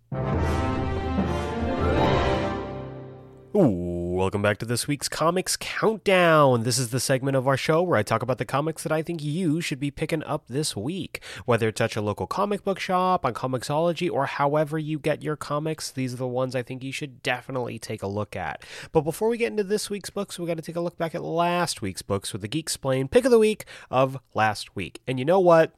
[3.53, 6.63] Ooh, welcome back to this week's Comics Countdown.
[6.63, 9.01] This is the segment of our show where I talk about the comics that I
[9.01, 11.21] think you should be picking up this week.
[11.43, 15.35] Whether it's at your local comic book shop, on Comixology, or however you get your
[15.35, 18.63] comics, these are the ones I think you should definitely take a look at.
[18.93, 21.13] But before we get into this week's books, we got to take a look back
[21.13, 25.01] at last week's books with the Geek Explain pick of the week of last week.
[25.05, 25.73] And you know what?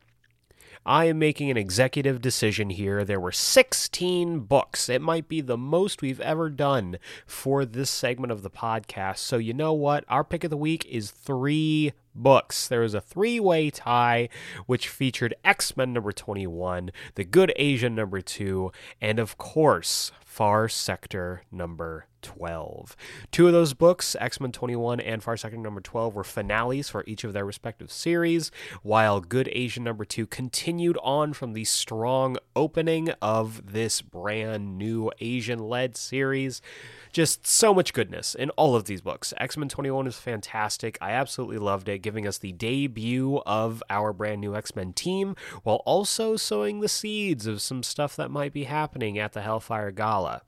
[0.85, 3.05] I am making an executive decision here.
[3.05, 4.89] There were 16 books.
[4.89, 9.19] It might be the most we've ever done for this segment of the podcast.
[9.19, 10.03] So, you know what?
[10.07, 12.67] Our pick of the week is three books.
[12.67, 14.29] There was a three way tie,
[14.65, 20.67] which featured X Men number 21, The Good Asian number 2, and of course, Far
[20.67, 22.95] Sector number 12.
[23.31, 27.03] Two of those books, X Men 21 and Far Sector number 12, were finales for
[27.07, 28.51] each of their respective series,
[28.83, 35.11] while Good Asian number 2 continued on from the strong opening of this brand new
[35.19, 36.61] Asian led series.
[37.11, 39.33] Just so much goodness in all of these books.
[39.37, 40.97] X Men 21 is fantastic.
[41.01, 45.35] I absolutely loved it, giving us the debut of our brand new X Men team
[45.63, 49.91] while also sowing the seeds of some stuff that might be happening at the Hellfire
[49.91, 50.41] Gala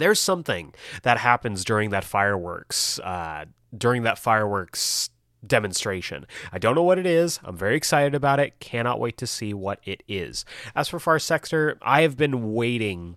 [0.00, 3.44] there's something that happens during that fireworks uh,
[3.76, 5.10] during that fireworks
[5.46, 6.26] demonstration.
[6.52, 7.40] I don't know what it is.
[7.44, 8.58] I'm very excited about it.
[8.60, 10.44] Cannot wait to see what it is.
[10.74, 13.16] As for Far Sector, I have been waiting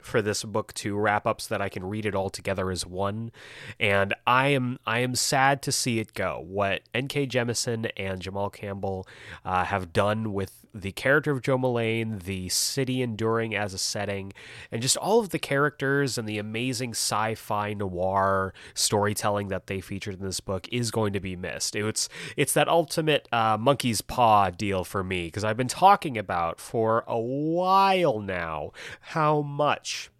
[0.00, 2.86] for this book to wrap up so that I can read it all together as
[2.86, 3.32] one.
[3.80, 6.44] And I am I am sad to see it go.
[6.46, 7.26] What N.K.
[7.26, 9.06] Jemisin and Jamal Campbell
[9.44, 14.32] uh, have done with the character of Jo Mullein, the city enduring as a setting,
[14.72, 20.14] and just all of the characters and the amazing sci-fi noir storytelling that they featured
[20.14, 21.76] in this book is going to be missed.
[21.76, 26.60] It's it's that ultimate uh, monkey's paw deal for me because I've been talking about
[26.60, 30.10] for a while now how much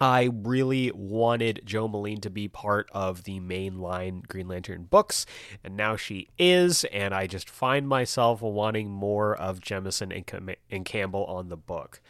[0.00, 5.26] I really wanted Jo Mullein to be part of the mainline Green Lantern books,
[5.64, 10.50] and now she is, and I just find myself wanting more of Jemisin and, Cam-
[10.70, 12.00] and Campbell on the book.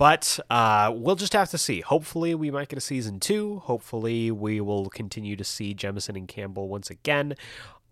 [0.00, 1.82] But uh, we'll just have to see.
[1.82, 3.58] Hopefully, we might get a season two.
[3.58, 7.34] Hopefully, we will continue to see Jemisin and Campbell once again.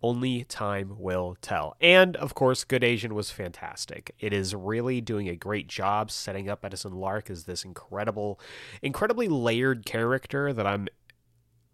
[0.01, 1.75] Only time will tell.
[1.81, 4.15] And of course, Good Asian was fantastic.
[4.19, 8.39] It is really doing a great job setting up Edison Hark as this incredible,
[8.81, 10.87] incredibly layered character that I'm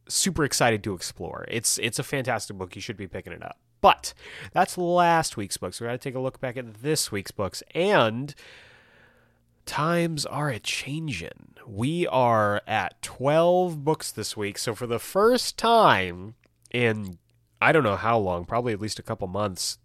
[0.07, 1.45] super excited to explore.
[1.49, 2.75] It's it's a fantastic book.
[2.75, 3.57] You should be picking it up.
[3.81, 4.13] But
[4.53, 5.79] that's last week's books.
[5.79, 8.33] We're going to take a look back at this week's books and
[9.65, 11.55] times are a changing.
[11.67, 14.57] We are at 12 books this week.
[14.57, 16.35] So for the first time
[16.71, 17.17] in
[17.65, 19.79] I don't know how long, probably at least a couple months.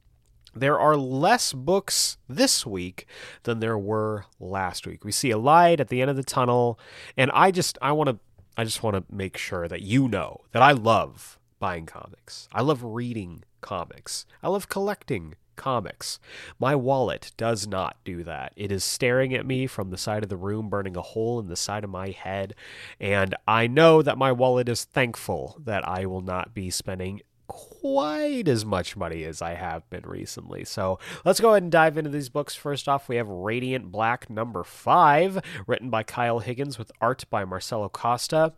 [0.54, 3.06] There are less books this week
[3.44, 5.02] than there were last week.
[5.02, 6.78] We see a light at the end of the tunnel,
[7.16, 8.18] and I just I want to
[8.54, 12.50] I just want to make sure that you know that I love buying comics.
[12.52, 14.26] I love reading comics.
[14.42, 16.18] I love collecting comics.
[16.58, 18.52] My wallet does not do that.
[18.56, 21.48] It is staring at me from the side of the room, burning a hole in
[21.48, 22.54] the side of my head.
[22.98, 28.48] And I know that my wallet is thankful that I will not be spending quite
[28.48, 30.64] as much money as I have been recently.
[30.64, 32.54] So let's go ahead and dive into these books.
[32.54, 37.44] First off, we have Radiant Black number five, written by Kyle Higgins with art by
[37.44, 38.54] Marcelo Costa.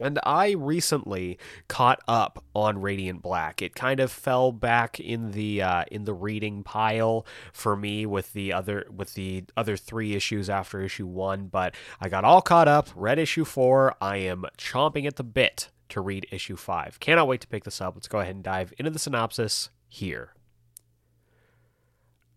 [0.00, 1.38] And I recently
[1.68, 3.60] caught up on Radiant Black.
[3.60, 8.32] It kind of fell back in the uh, in the reading pile for me with
[8.32, 11.46] the other with the other three issues after issue one.
[11.46, 12.88] But I got all caught up.
[12.96, 13.94] Read issue four.
[14.00, 17.00] I am chomping at the bit to read issue 5.
[17.00, 17.94] Cannot wait to pick this up.
[17.94, 20.34] Let's go ahead and dive into the synopsis here.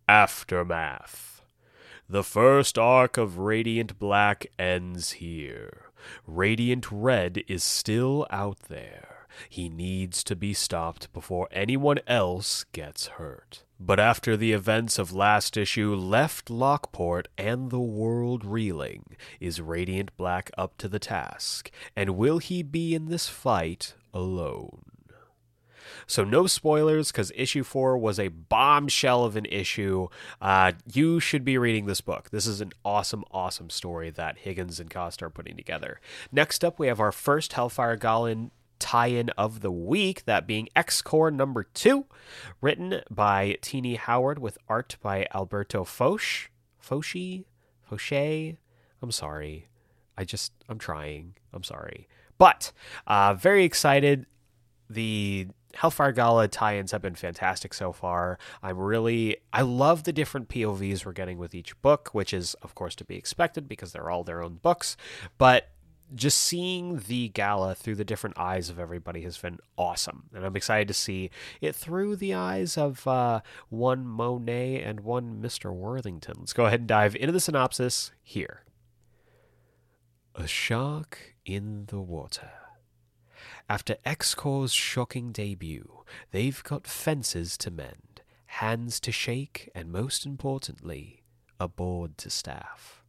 [0.08, 1.42] Aftermath.
[2.08, 5.86] The first arc of Radiant Black ends here.
[6.28, 9.28] Radiant Red is still out there.
[9.50, 13.65] He needs to be stopped before anyone else gets hurt.
[13.80, 20.16] But after the events of last issue left Lockport and the world reeling, is Radiant
[20.16, 21.70] Black up to the task?
[21.96, 24.84] And will he be in this fight alone?
[26.08, 30.08] So no spoilers because issue four was a bombshell of an issue.
[30.42, 32.30] Uh, you should be reading this book.
[32.30, 36.00] This is an awesome, awesome story that Higgins and Costa are putting together.
[36.32, 37.98] Next up, we have our first Hellfire
[38.80, 42.06] Gala tie-in of the week, that being X-Corps number two,
[42.62, 46.50] written by Tini Howard with art by Alberto Foch.
[46.82, 47.46] Foshi?
[47.90, 48.58] Fauché?
[49.02, 49.68] I'm sorry.
[50.18, 51.36] I just, I'm trying.
[51.54, 52.08] I'm sorry.
[52.38, 52.72] But,
[53.08, 54.26] uh, very excited.
[54.90, 58.38] The Hellfire Gala tie-ins have been fantastic so far.
[58.64, 62.76] I'm really I love the different POVs we're getting with each book, which is of
[62.76, 64.96] course to be expected because they're all their own books.
[65.38, 65.70] But
[66.14, 70.30] just seeing the gala through the different eyes of everybody has been awesome.
[70.34, 71.32] And I'm excited to see
[71.62, 75.74] it through the eyes of uh, one Monet and one Mr.
[75.74, 76.36] Worthington.
[76.40, 78.64] Let's go ahead and dive into the synopsis here.
[80.36, 82.52] A shark in the water.
[83.68, 90.26] After X Corps' shocking debut, they've got fences to mend, hands to shake, and most
[90.26, 91.24] importantly,
[91.60, 93.05] a board to staff.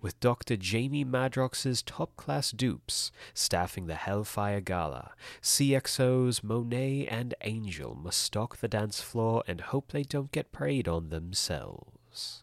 [0.00, 0.56] With Dr.
[0.56, 5.12] Jamie Madrox's top class dupes staffing the Hellfire Gala,
[5.42, 10.88] CXO's Monet and Angel must stalk the dance floor and hope they don't get preyed
[10.88, 12.42] on themselves.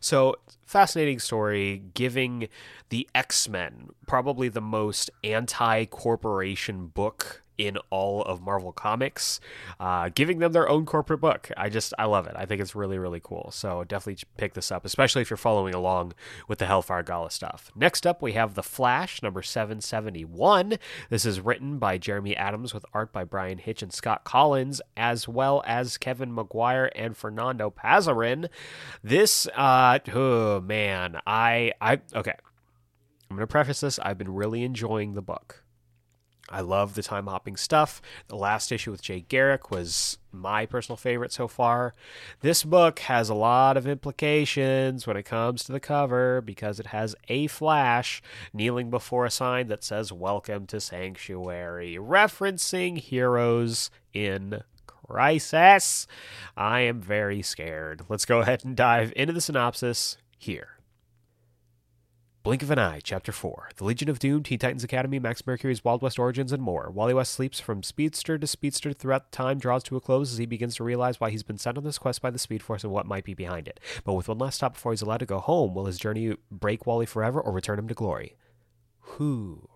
[0.00, 0.34] So,
[0.66, 2.48] fascinating story, giving
[2.88, 9.40] the X Men probably the most anti corporation book in all of Marvel Comics,
[9.78, 11.50] uh, giving them their own corporate book.
[11.56, 12.34] I just, I love it.
[12.36, 13.50] I think it's really, really cool.
[13.52, 16.14] So definitely pick this up, especially if you're following along
[16.48, 17.70] with the Hellfire Gala stuff.
[17.74, 20.78] Next up, we have The Flash, number 771.
[21.10, 25.28] This is written by Jeremy Adams with art by Bryan Hitch and Scott Kolins, as
[25.28, 28.48] well as Kevin Maguire and Fernando Pasarin.
[29.02, 32.34] This, uh, oh man, I, I, okay.
[33.30, 33.98] I'm going to preface this.
[33.98, 35.64] I've been really enjoying the book.
[36.52, 38.02] I love the time hopping stuff.
[38.28, 41.94] The last issue with Jay Garrick was my personal favorite so far.
[42.40, 46.88] This book has a lot of implications when it comes to the cover because it
[46.88, 48.22] has a Flash
[48.52, 56.06] kneeling before a sign that says Welcome to Sanctuary, referencing heroes in crisis.
[56.54, 58.02] I am very scared.
[58.10, 60.81] Let's go ahead and dive into the synopsis here.
[62.42, 65.84] Blink of an Eye, Chapter 4 The Legion of Doom, Teen Titans Academy, Max Mercury's
[65.84, 66.90] Wild West Origins, and more.
[66.90, 70.46] Wally West sleeps from speedster to speedster throughout time draws to a close as he
[70.46, 72.92] begins to realize why he's been sent on this quest by the Speed Force and
[72.92, 73.78] what might be behind it.
[74.02, 76.84] But with one last stop before he's allowed to go home, will his journey break
[76.84, 78.34] Wally forever or return him to glory?
[78.98, 79.68] Who?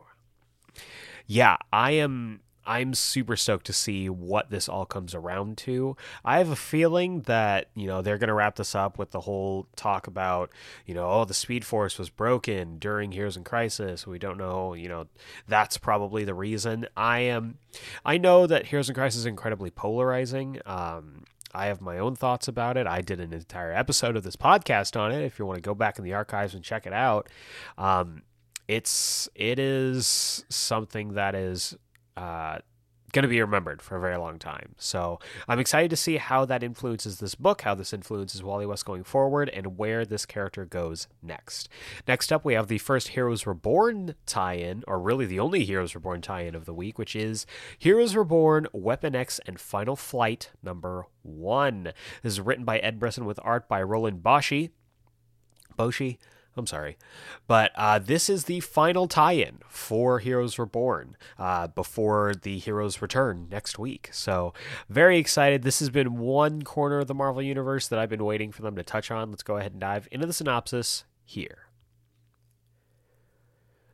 [1.24, 5.96] Yeah, I am I'm super stoked to see what this all comes around to.
[6.24, 9.20] I have a feeling that, you know, they're going to wrap this up with the
[9.20, 10.50] whole talk about,
[10.84, 14.06] you know, oh, the Speed Force was broken during Heroes in Crisis.
[14.06, 15.06] We don't know, you know,
[15.46, 16.86] that's probably the reason.
[16.96, 17.58] I am,
[18.04, 20.60] I know that Heroes in Crisis is incredibly polarizing.
[20.66, 22.86] Um, I have my own thoughts about it.
[22.86, 25.24] I did an entire episode of this podcast on it.
[25.24, 27.28] If you want to go back in the archives and check it out,
[27.78, 28.22] um,
[28.68, 31.76] it's it is something that is
[32.16, 32.58] uh,
[33.12, 34.74] going to be remembered for a very long time.
[34.78, 38.84] So I'm excited to see how that influences this book, how this influences Wally West
[38.84, 41.68] going forward, and where this character goes next.
[42.06, 45.94] Next up, we have the first Heroes Reborn tie in, or really the only Heroes
[45.94, 47.46] Reborn tie in of the week, which is
[47.78, 51.92] Heroes Reborn, Weapon X, and Final Flight number one.
[52.22, 54.70] This is written by Ed Brisson with art by Roland Boschi.
[55.78, 56.18] Boshi.
[56.56, 56.96] I'm sorry.
[57.46, 63.02] But uh, this is the final tie in for Heroes Reborn uh, before the Heroes
[63.02, 64.08] return next week.
[64.12, 64.54] So,
[64.88, 65.62] very excited.
[65.62, 68.76] This has been one corner of the Marvel Universe that I've been waiting for them
[68.76, 69.30] to touch on.
[69.30, 71.66] Let's go ahead and dive into the synopsis here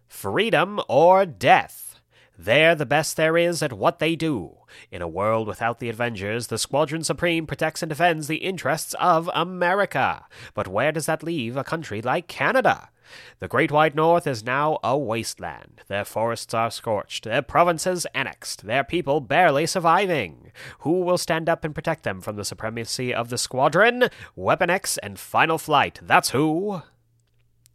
[0.06, 1.91] Freedom or Death.
[2.38, 4.56] They're the best there is at what they do.
[4.90, 9.30] In a world without the Avengers, the Squadron Supreme protects and defends the interests of
[9.34, 10.24] America.
[10.54, 12.88] But where does that leave a country like Canada?
[13.38, 15.82] The Great White North is now a wasteland.
[15.88, 20.52] Their forests are scorched, their provinces annexed, their people barely surviving.
[20.80, 24.08] Who will stand up and protect them from the supremacy of the Squadron?
[24.34, 26.82] Weapon X and Final Flight, that's who.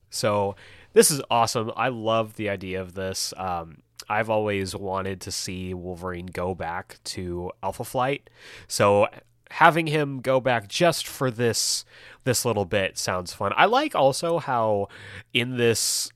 [0.10, 0.55] So,
[0.93, 1.72] this is awesome.
[1.76, 3.34] I love the idea of this.
[3.38, 8.30] Um, I've always wanted to see Wolverine go back to Alpha Flight.
[8.68, 9.08] So
[9.52, 11.86] having him go back just for this
[12.24, 13.54] this little bit sounds fun.
[13.56, 14.89] I like also how
[15.34, 16.12] in this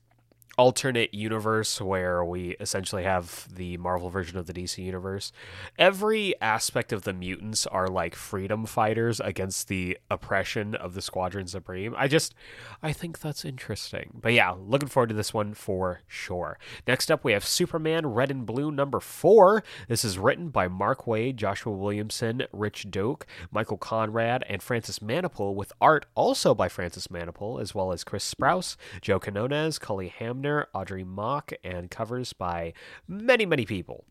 [0.62, 5.32] alternate universe where we essentially have the Marvel version of the DC universe,
[5.76, 11.48] every aspect of the mutants are like freedom fighters against the oppression of the Squadron
[11.48, 11.96] Supreme.
[11.98, 12.36] I just,
[12.80, 14.20] I think that's interesting.
[14.22, 16.60] But yeah, looking forward to this one for sure.
[16.86, 19.64] Next up, we have Superman Red and Blue number four.
[19.88, 25.56] This is written by Mark Waid, Joshua Williamson, Rich Douek, Michael Conrad, and Francis Manapul,
[25.56, 30.51] with art also by Francis Manapul, as well as Chris Sprouse, Joe Quinones, Cully Hamner.
[30.74, 32.72] Audrey Mok, and covers by
[33.06, 34.04] many, many people.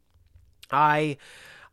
[0.71, 1.17] I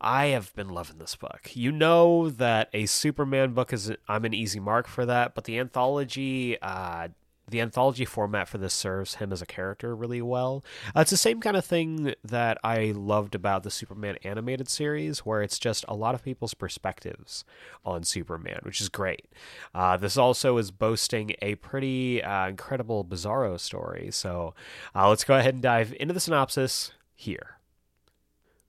[0.01, 1.51] I have been loving this book.
[1.53, 5.59] You know that a Superman book is I'm an easy mark for that, but the
[5.59, 7.09] anthology uh,
[7.49, 10.63] the anthology format for this serves him as a character really well.
[10.95, 15.19] Uh, it's the same kind of thing that I loved about the Superman animated series,
[15.19, 17.43] where it's just a lot of people's perspectives
[17.85, 19.27] on Superman, which is great.
[19.73, 24.09] Uh, this also is boasting a pretty uh, incredible Bizarro story.
[24.11, 24.53] So
[24.95, 27.59] uh, let's go ahead and dive into the synopsis here.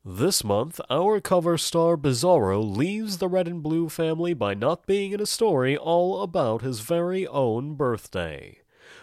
[0.03, 5.13] This month, our cover star Bizarro leaves the red and blue family by not being
[5.13, 8.61] in a story all about his very own birthday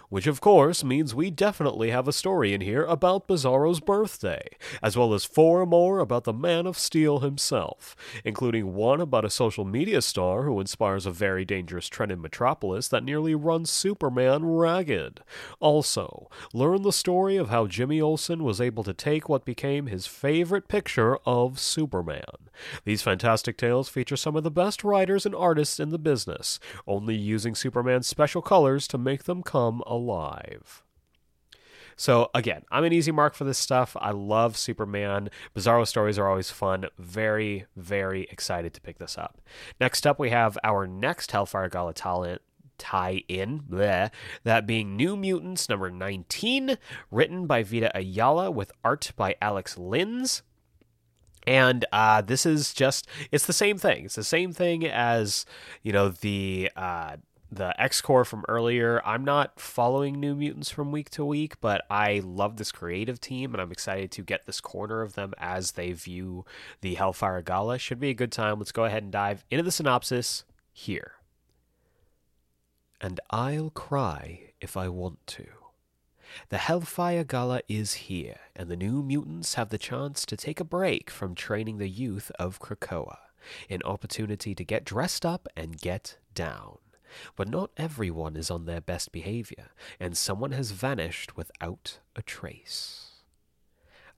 [0.10, 4.48] which of course means we definitely have a story in here about Bizarro's birthday,
[4.82, 9.30] as well as four more about the Man of Steel himself, including one about a
[9.30, 14.46] social media star who inspires a very dangerous trend in Metropolis that nearly runs Superman
[14.46, 15.22] ragged.
[15.60, 20.08] Also, learn the story of how Jimmy Olsen was able to take what became his
[20.08, 22.50] favorite picture of Superman.
[22.86, 27.16] These fantastic tales feature some of the best writers and artists in the business, only
[27.16, 29.97] using Superman's special colors to make them come alive.
[32.00, 33.98] So again, I'm an easy mark for this stuff.
[34.00, 35.30] I love Superman.
[35.56, 36.86] Bizarro stories are always fun.
[37.00, 39.42] Very, very excited to pick this up.
[39.82, 42.44] Next up, we have our next Hellfire Gala talent
[42.78, 44.12] tie in, bleh,
[44.44, 46.78] that being New Mutants number 19,
[47.10, 50.44] written by Vita Ayala with art by Alex Lins.
[51.48, 54.06] And uh, this is just, it's the same thing.
[54.06, 55.46] It's the same thing as,
[55.82, 57.16] you know, the uh,
[57.52, 59.02] the X Corps from earlier.
[59.06, 63.54] I'm not following New Mutants from week to week, but I love this creative team
[63.54, 66.46] and I'm excited to get this corner of them as they view
[66.82, 67.80] the Hellfire Gala.
[67.80, 68.60] Should be a good time.
[68.60, 71.14] Let's go ahead and dive into the synopsis here.
[73.00, 75.46] And I'll cry if I want to.
[76.50, 80.66] The Hellfire Gala is here, and the New Mutants have the chance to take a
[80.66, 83.18] break from training the youth of Krakoa,
[83.70, 86.80] an opportunity to get dressed up and get down.
[87.36, 93.07] But not everyone is on their best behavior, and someone has vanished without a trace.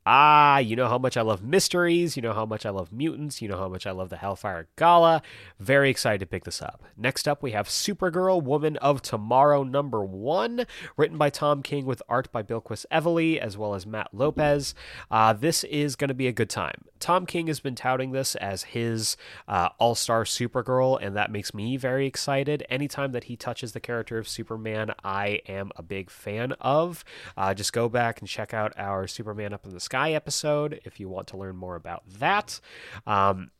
[0.06, 2.16] Ah, you know how much I love mysteries.
[2.16, 3.42] You know how much I love mutants.
[3.42, 5.22] You know how much I love the Hellfire Gala.
[5.60, 6.84] Very excited to pick this up.
[6.98, 10.66] Next up, we have Supergirl Woman of Tomorrow number one,
[10.98, 14.74] written by Tom King with art by Bilquis Evely, as well as Matt Lopez.
[15.12, 16.86] Uh, this is going to be a good time.
[17.00, 19.16] Tom King has been touting this as his
[19.48, 22.66] uh, all star Supergirl, and that makes me very excited.
[22.68, 27.06] Anytime that he touches the character of Superman, I am a big fan of.
[27.38, 31.00] Uh, just go back and check out our Superman Up in the Sky episode if
[31.00, 32.60] you want to learn more about that.
[33.06, 33.52] Um,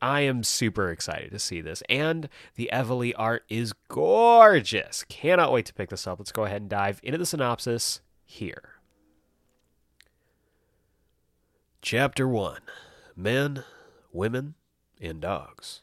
[0.00, 1.82] I am super excited to see this.
[1.88, 5.04] And the Evely art is gorgeous.
[5.08, 6.18] Cannot wait to pick this up.
[6.18, 8.74] Let's go ahead and dive into the synopsis here.
[11.82, 12.60] Chapter 1
[13.16, 13.64] Men,
[14.12, 14.54] Women,
[15.00, 15.82] and Dogs.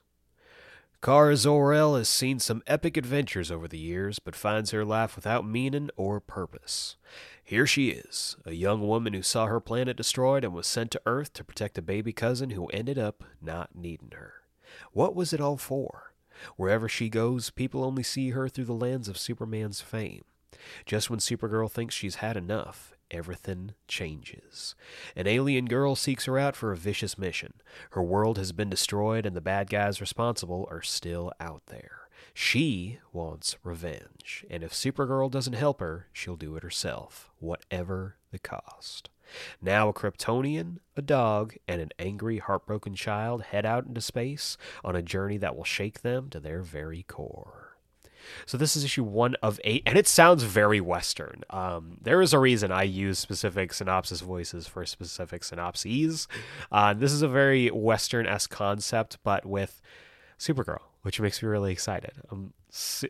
[1.02, 5.46] Kara Zor-El has seen some epic adventures over the years, but finds her life without
[5.46, 6.96] meaning or purpose.
[7.48, 11.02] Here she is, a young woman who saw her planet destroyed and was sent to
[11.06, 14.34] Earth to protect a baby cousin who ended up not needing her.
[14.94, 16.16] What was it all for?
[16.56, 20.24] Wherever she goes, people only see her through the lens of Superman's fame.
[20.88, 24.74] Just when Supergirl thinks she's had enough, everything changes.
[25.16, 27.54] An alien girl seeks her out for a vicious mission.
[27.92, 32.05] Her world has been destroyed, and the bad guys responsible are still out there.
[32.38, 38.40] She wants revenge, and if Supergirl doesn't help her, she'll do it herself, whatever the
[38.40, 39.10] cost.
[39.62, 44.98] Now, a Kryptonian, a dog, and an angry, heartbroken child head out into space on
[44.98, 47.78] a journey that will shake them to their very core.
[48.46, 51.44] So this is issue one of eight, and it sounds very Western.
[51.52, 56.28] Um, there is a reason I use specific synopsis voices for specific synopses.
[56.70, 59.82] Uh, this is a very Western-esque concept, but with
[60.38, 62.14] Supergirl, which makes me really excited.
[62.32, 62.52] Um,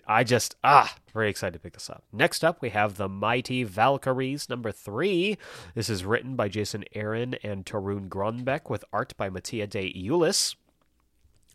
[0.06, 2.04] I just ah very excited to pick this up.
[2.12, 5.38] Next up, we have the Mighty Valkyries number three.
[5.76, 10.56] This is written by Jason Aaron and Torunn Grønbekk with art by Mattia de Iulis.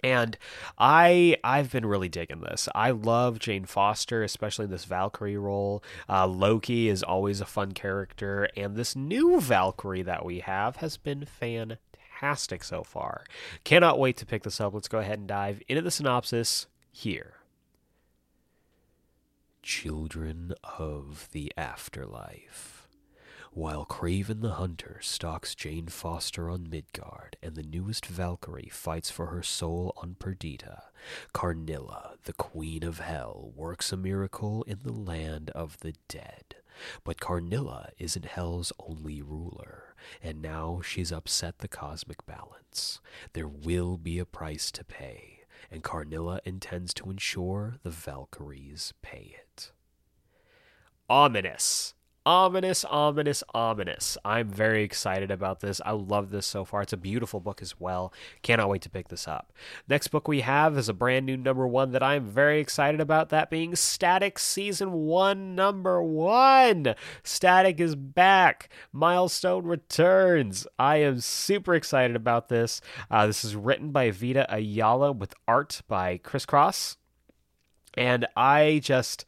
[0.02, 0.38] And
[0.78, 2.70] I I've been really digging this.
[2.74, 5.84] I love Jane Foster, especially in this Valkyrie role.
[6.08, 10.96] Uh, Loki is always a fun character, and this new Valkyrie that we have has
[10.96, 11.80] been fantastic
[12.62, 13.24] so far.
[13.64, 14.74] Cannot wait to pick this up.
[14.74, 17.34] Let's go ahead and dive into the synopsis here.
[19.62, 22.88] Children of the Afterlife.
[23.52, 29.26] While Kraven the Hunter stalks Jane Foster on Midgard and the newest Valkyrie fights for
[29.26, 30.84] her soul on Perdita,
[31.34, 36.56] Karnilla, the Queen of Hell, works a miracle in the land of the dead.
[37.02, 39.89] But Karnilla isn't Hell's only ruler,
[40.22, 43.00] and now she's upset the cosmic balance.
[43.32, 45.40] There will be a price to pay,
[45.70, 49.72] and Karnilla intends to ensure the Valkyries pay it.
[51.08, 51.94] ominous.
[52.30, 54.16] Ominous, ominous, ominous.
[54.24, 55.80] I'm very excited about this.
[55.84, 56.82] I love this so far.
[56.82, 58.12] It's a beautiful book as well.
[58.42, 59.52] Cannot wait to pick this up.
[59.88, 63.30] Next book we have is a brand new number one that I'm very excited about,
[63.30, 66.94] that being Static Season 1, number one.
[67.24, 68.68] Static is back.
[68.92, 70.68] Milestone returns.
[70.78, 72.80] I am super excited about this.
[73.10, 76.96] Uh, this is written by Vita Ayala with art by ChrissCross.
[77.94, 79.24] And I just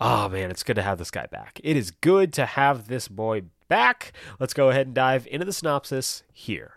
[0.00, 1.60] oh man, it's good to have this guy back.
[1.62, 4.12] It is good to have this boy back.
[4.38, 6.74] Let's go ahead and dive into the synopsis here.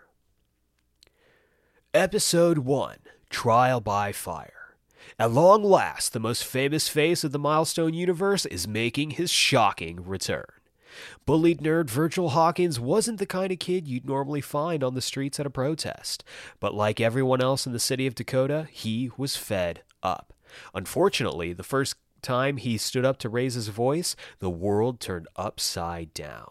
[1.94, 2.98] Episode 1
[3.30, 4.74] Trial by Fire.
[5.18, 10.04] At long last, the most famous face of the Milestone universe is making his shocking
[10.04, 10.44] return.
[11.26, 15.38] Bullied nerd Virgil Hawkins wasn't the kind of kid you'd normally find on the streets
[15.38, 16.24] at a protest,
[16.60, 20.32] but like everyone else in the city of Dakota, he was fed up.
[20.74, 26.12] Unfortunately, the first time he stood up to raise his voice, the world turned upside
[26.14, 26.50] down.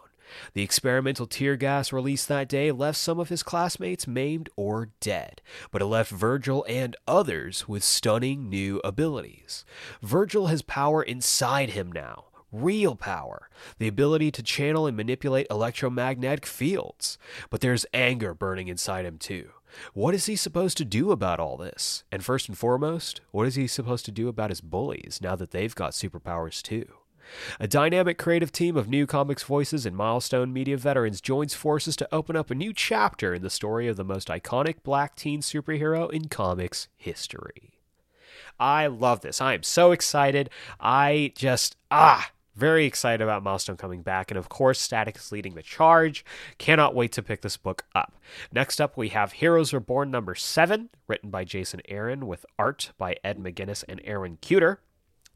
[0.52, 5.40] The experimental tear gas released that day left some of his classmates maimed or dead,
[5.70, 9.64] but it left Virgil and others with stunning new abilities.
[10.02, 12.24] Virgil has power inside him now.
[12.50, 17.18] Real power, the ability to channel and manipulate electromagnetic fields.
[17.50, 19.50] But there's anger burning inside him too.
[19.94, 22.04] What is he supposed to do about all this?
[22.10, 25.50] And first and foremost, what is he supposed to do about his bullies now that
[25.50, 26.86] they've got superpowers too?
[27.60, 32.08] A dynamic creative team of new comics voices and milestone media veterans joins forces to
[32.12, 36.10] open up a new chapter in the story of the most iconic black teen superhero
[36.10, 37.80] in comics history.
[38.58, 39.40] I love this.
[39.40, 40.50] I am so excited.
[40.80, 45.54] I just, ah, very excited about Milestone coming back, and of course, Static is leading
[45.54, 46.24] the charge.
[46.58, 48.14] Cannot wait to pick this book up.
[48.52, 53.16] Next up, we have Heroes Reborn number seven, written by Jason Aaron, with art by
[53.22, 54.78] Ed McGuinness and Aaron Kuder.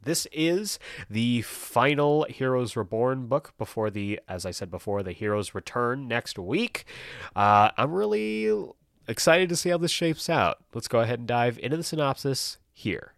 [0.05, 5.55] This is the final Heroes Reborn book before the, as I said before, the Heroes
[5.55, 6.85] Return next week.
[7.37, 8.53] Uh, I'm really
[9.07, 10.59] excited to see how this shapes out.
[10.75, 13.15] Let's go ahead and dive into the synopsis here.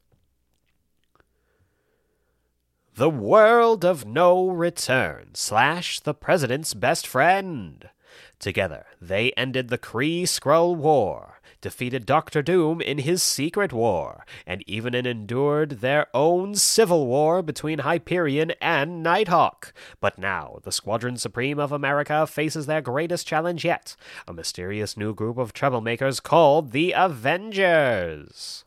[2.97, 7.91] The World of No Return slash The President's Best Friend.
[8.39, 14.63] Together, they ended the Kree Skrull War, defeated Doctor Doom in his secret war, and
[14.69, 19.75] even endured their own civil war between Hyperion and Nighthawk.
[20.01, 23.97] But now, the Squadron Supreme of America faces their greatest challenge yet
[24.29, 28.65] a mysterious new group of troublemakers called the Avengers.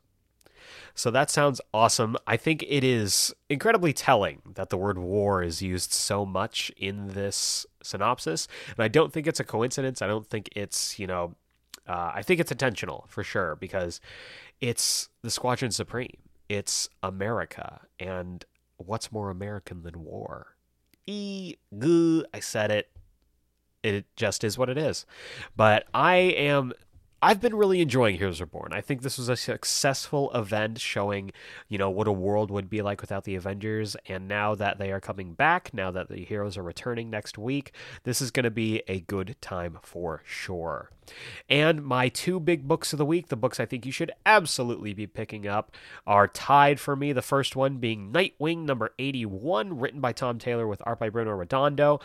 [0.98, 2.18] So that sounds awesome.
[2.26, 7.10] I think it is incredibly telling that the word war is used so much in
[7.10, 8.48] this synopsis.
[8.76, 10.02] And I don't think it's a coincidence.
[10.02, 11.36] I don't think it's, you know,
[11.88, 14.02] uh, I think it's intentional for sure because
[14.60, 16.18] it's the Squadron Supreme.
[16.50, 17.82] It's America.
[18.00, 18.44] And
[18.78, 20.56] what's more American than war?
[21.06, 21.58] E,
[22.34, 22.90] I said it.
[23.84, 25.06] It just is what it is.
[25.56, 26.74] But I am
[27.20, 28.74] I've been really enjoying Heroes Reborn.
[28.74, 31.32] I think this was a successful event showing,
[31.68, 33.96] you know, what a world would be like without the Avengers.
[34.08, 37.72] And now that they are coming back, now that the heroes are returning next week,
[38.04, 40.92] this is going to be a good time for sure.
[41.50, 44.94] And my two big books of the week, the books I think you should absolutely
[44.94, 45.72] be picking up,
[46.06, 47.14] are tied for me.
[47.14, 51.32] The first one being Nightwing number 81, written by Tom Taylor with art by Bruno
[51.32, 52.00] Redondo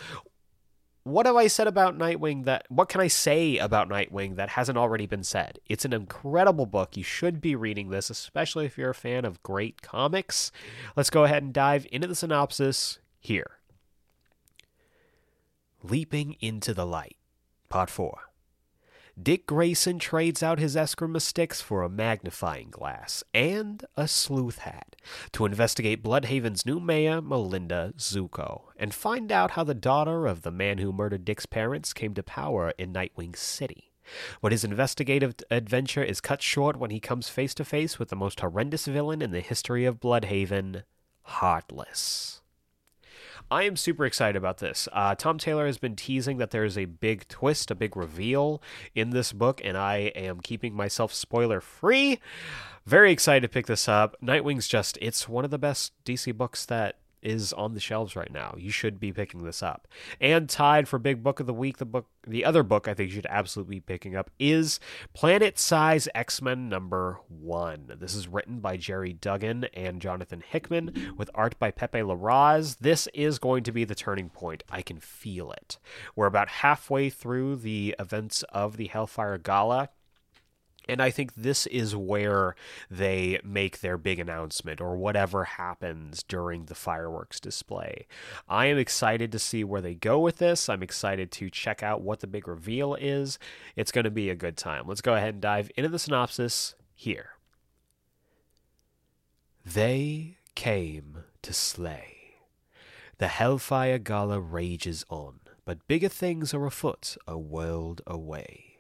[1.04, 4.78] what have I said about Nightwing that what can I say about Nightwing that hasn't
[4.78, 5.58] already been said?
[5.66, 6.96] It's an incredible book.
[6.96, 10.52] You should be reading this, especially if you're a fan of great comics.
[10.96, 13.58] Let's go ahead and dive into the synopsis here.
[15.82, 17.16] Leaping into the Light,
[17.68, 18.31] Part 4.
[19.20, 24.96] Dick Grayson trades out his Eskrima sticks for a magnifying glass and a sleuth hat
[25.32, 30.50] to investigate Blüdhaven's new mayor, Melinda Zucco, and find out how the daughter of the
[30.50, 33.92] man who murdered Dick's parents came to power in Nightwing City.
[34.40, 38.16] But his investigative adventure is cut short when he comes face to face with the
[38.16, 40.82] most horrendous villain in the history of Blüdhaven,
[41.22, 42.41] Heartless.
[43.50, 44.88] I am super excited about this.
[44.92, 48.62] Uh, Tom Taylor has been teasing that there is a big twist, a big reveal
[48.94, 52.18] in this book, and I am keeping myself spoiler free.
[52.86, 54.16] Very excited to pick this up.
[54.22, 58.32] Nightwing's just, it's one of the best DC books that is on the shelves right
[58.32, 58.54] now.
[58.58, 59.88] You should be picking this up.
[60.20, 63.10] And tied for big book of the week, the book the other book I think
[63.10, 64.78] you should absolutely be picking up is
[65.12, 67.96] Planet Size X-Men number 1.
[67.98, 72.78] This is written by Gerry Duggan and Jonathan Hickman with art by Pepe Larraz.
[72.78, 74.62] This is going to be the turning point.
[74.70, 75.78] I can feel it.
[76.14, 79.90] We're about halfway through the events of the Hellfire Gala
[80.88, 82.54] And I think this is where
[82.90, 88.06] they make their big announcement or whatever happens during the fireworks display.
[88.48, 90.68] I am excited to see where they go with this.
[90.68, 93.38] I'm excited to check out what the big reveal is.
[93.76, 94.84] It's going to be a good time.
[94.86, 97.30] Let's go ahead and dive into the synopsis here.
[99.64, 102.16] They came to slay.
[103.18, 108.71] The Hellfire Gala rages on, but bigger things are afoot a world away.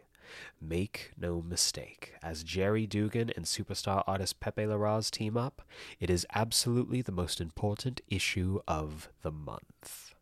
[0.64, 5.62] Make no mistake, as Gerry Duggan and superstar artist Pepe Larraz team up,
[5.98, 10.14] it is absolutely the most important issue of the month.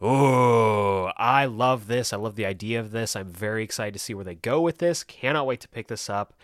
[0.00, 2.12] Oh, I love this.
[2.12, 3.16] I love the idea of this.
[3.16, 5.02] I'm very excited to see where they go with this.
[5.02, 6.34] Cannot wait to pick this up.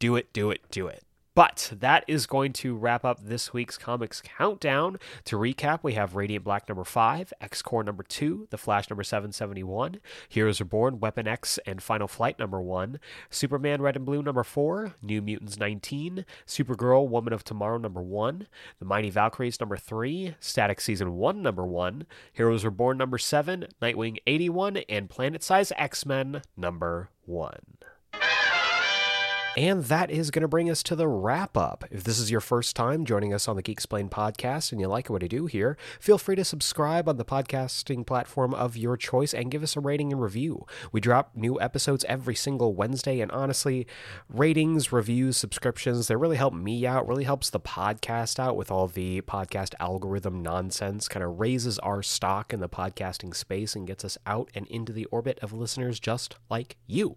[0.00, 1.04] Do it, do it, do it.
[1.34, 4.98] But that is going to wrap up this week's comics countdown.
[5.26, 9.04] To recap, we have Radiant Black number 5, X Corps number 2, The Flash number
[9.04, 12.98] 771, Heroes Reborn, Weapon X, and Final Flight number 1,
[13.30, 18.48] Superman Red and Blue number 4, New Mutants 19, Supergirl Woman of Tomorrow number 1,
[18.80, 24.18] The Mighty Valkyries number 3, Static Season 1 number 1, Heroes Reborn number 7, Nightwing
[24.26, 27.52] 81, and Planet Size X Men number 1.
[29.56, 31.84] And that is going to bring us to the wrap up.
[31.90, 35.10] If this is your first time joining us on the Geeksplain podcast and you like
[35.10, 39.34] what I do here, feel free to subscribe on the podcasting platform of your choice
[39.34, 40.66] and give us a rating and review.
[40.92, 43.88] We drop new episodes every single Wednesday, and honestly,
[44.28, 48.86] ratings, reviews, subscriptions, they really help me out, really helps the podcast out with all
[48.86, 54.04] the podcast algorithm nonsense, kind of raises our stock in the podcasting space and gets
[54.04, 57.16] us out and into the orbit of listeners just like you.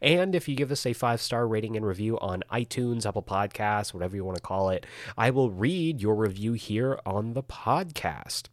[0.00, 3.92] And if you give us a five star rating and review on iTunes, Apple Podcasts,
[3.94, 4.86] whatever you want to call it,
[5.16, 8.48] I will read your review here on the podcast.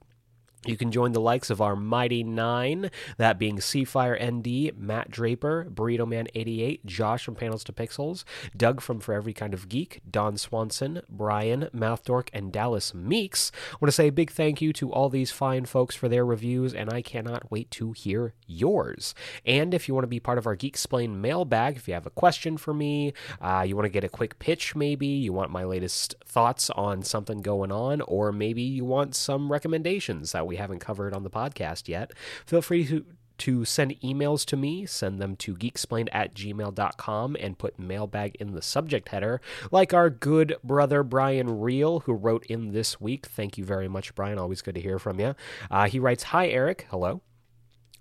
[0.63, 5.65] You can join the likes of our Mighty Nine, that being Seafire ND, Matt Draper,
[5.67, 8.25] Burrito Man 88, Josh from Panels to Pixels,
[8.55, 13.51] Doug from For Every Kind of Geek, Don Swanson, Brian, Mouthdork, and Dallas Meeks.
[13.71, 16.23] I want to say a big thank you to all these fine folks for their
[16.23, 19.15] reviews, and I cannot wait to hear yours.
[19.43, 22.11] And if you want to be part of our Geeksplain mailbag, if you have a
[22.11, 25.63] question for me, uh, you want to get a quick pitch maybe, you want my
[25.63, 30.79] latest thoughts on something going on, or maybe you want some recommendations that we haven't
[30.79, 32.11] covered on the podcast yet,
[32.45, 33.05] feel free to
[33.37, 38.51] to send emails to me, send them to geeksplained at gmail.com and put mailbag in
[38.51, 39.39] the subject header,
[39.71, 43.25] like our good brother Brian Reel, who wrote in this week.
[43.25, 44.37] Thank you very much, Brian.
[44.37, 45.33] Always good to hear from you.
[45.71, 46.85] Uh, he writes Hi, Eric.
[46.91, 47.21] Hello.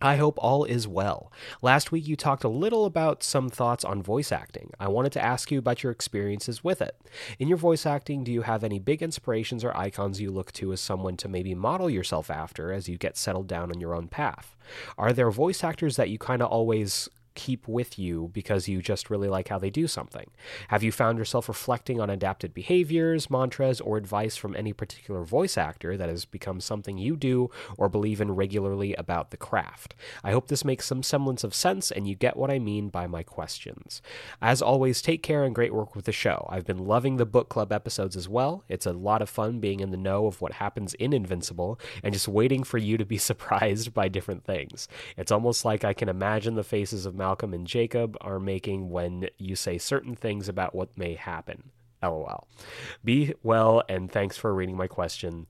[0.02, 1.30] I hope all is well.
[1.60, 4.70] Last week you talked a little about some thoughts on voice acting.
[4.80, 6.96] I wanted to ask you about your experiences with it.
[7.38, 10.72] In your voice acting, do you have any big inspirations or icons you look to
[10.72, 14.08] as someone to maybe model yourself after as you get settled down on your own
[14.08, 14.56] path?
[14.96, 19.10] Are there voice actors that you kind of always keep with you because you just
[19.10, 20.30] really like how they do something?
[20.68, 25.56] Have you found yourself reflecting on adapted behaviors, mantras, or advice from any particular voice
[25.56, 29.94] actor that has become something you do or believe in regularly about the craft?
[30.24, 33.06] I hope this makes some semblance of sense and you get what I mean by
[33.06, 34.02] my questions.
[34.42, 36.46] As always, take care and great work with the show.
[36.50, 38.64] I've been loving the book club episodes as well.
[38.68, 42.12] It's a lot of fun being in the know of what happens in Invincible and
[42.12, 44.88] just waiting for you to be surprised by different things.
[45.16, 49.28] It's almost like I can imagine the faces of Malcolm and Jacob are making when
[49.36, 51.64] you say certain things about what may happen.
[52.02, 52.48] LOL.
[53.04, 55.46] Be well, and thanks for reading my question.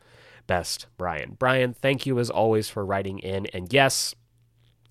[0.49, 1.37] Best, Brian.
[1.39, 3.47] Brian, thank you as always for writing in.
[3.55, 4.17] And yes,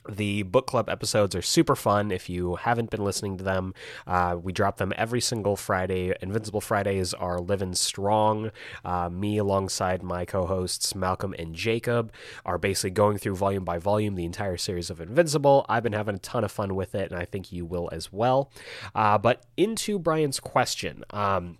[0.09, 2.11] the book club episodes are super fun.
[2.11, 3.73] If you haven't been listening to them,
[4.07, 6.13] uh, we drop them every single Friday.
[6.21, 8.51] Invincible Fridays are living strong.
[8.83, 12.11] Uh, me, alongside my co hosts, Malcolm and Jacob,
[12.45, 15.65] are basically going through volume by volume the entire series of Invincible.
[15.69, 18.11] I've been having a ton of fun with it, and I think you will as
[18.11, 18.51] well.
[18.95, 21.03] Uh, but into Brian's question.
[21.11, 21.57] Um,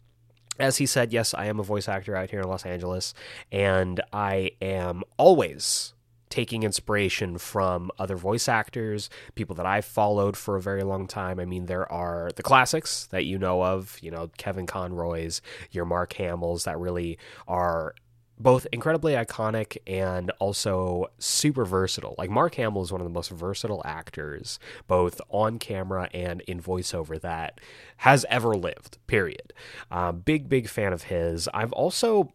[0.60, 3.14] as he said, yes, I am a voice actor out here in Los Angeles,
[3.52, 5.94] and I am always
[6.30, 11.40] taking inspiration from other voice actors, people that I've followed for a very long time.
[11.40, 15.42] I mean, there are the classics that you know of, you know, Kevin Conroy's,
[15.72, 17.96] your Mark Hamill's that really are
[18.40, 22.16] both incredibly iconic and also super versatile.
[22.18, 26.62] Like Mark Hamill is one of the most versatile actors, both on camera and in
[26.62, 27.60] voiceover, that
[27.98, 28.98] has ever lived.
[29.08, 29.54] Period.
[29.92, 31.50] Uh, big, big fan of his.
[31.54, 32.32] I've also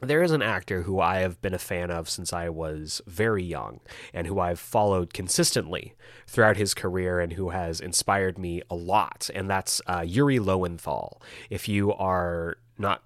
[0.00, 3.42] there is an actor who I have been a fan of since I was very
[3.42, 3.80] young
[4.12, 5.94] and who I've followed consistently
[6.26, 11.22] throughout his career and who has inspired me a lot, and that's uh, Yuri Lowenthal.
[11.48, 13.02] If you are not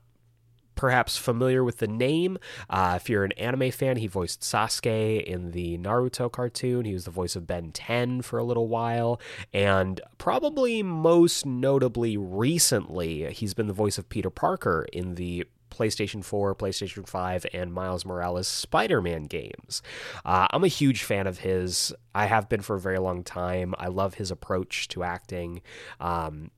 [0.81, 2.39] perhaps familiar with the name.
[2.71, 6.87] Uh, if you're an anime fan, he voiced Sasuke in the Naruto cartoon.
[6.87, 9.21] He was the voice of Ben 10 for a little while.
[9.53, 15.45] And probably most notably recently, he's been the voice of Peter Parker in the
[15.81, 19.81] PlayStation 4, PlayStation 5, and Miles Morales Spider Man games.
[20.27, 21.95] Uh, I'm a huge fan of his.
[22.15, 23.75] I have been for a very long time.
[23.79, 25.63] I love his approach to acting.
[25.99, 26.51] Um,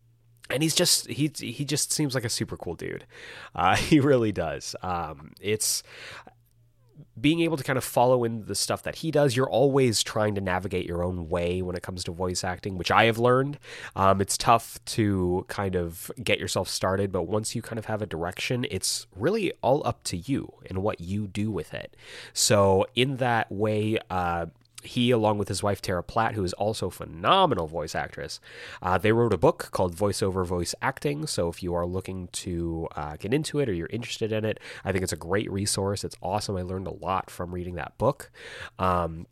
[0.50, 3.06] and he's just he he just seems like a super cool dude.
[3.54, 4.74] Uh, he really does.
[4.82, 5.84] Um, it's
[7.20, 10.34] being able to kind of follow in the stuff that he does, you're always trying
[10.34, 13.58] to navigate your own way when it comes to voice acting, which I have learned.
[13.96, 18.02] Um, it's tough to kind of get yourself started, but once you kind of have
[18.02, 21.96] a direction, it's really all up to you and what you do with it.
[22.32, 24.46] So, in that way, uh,
[24.82, 28.40] he, along with his wife Tara Platt, who is also a phenomenal voice actress,
[28.80, 31.26] uh, they wrote a book called Voiceover Voice Acting.
[31.26, 34.58] So if you are looking to uh, get into it or you're interested in it,
[34.84, 36.04] I think it's a great resource.
[36.04, 36.56] It's awesome.
[36.56, 38.30] I learned a lot from reading that book.
[38.78, 39.26] Um,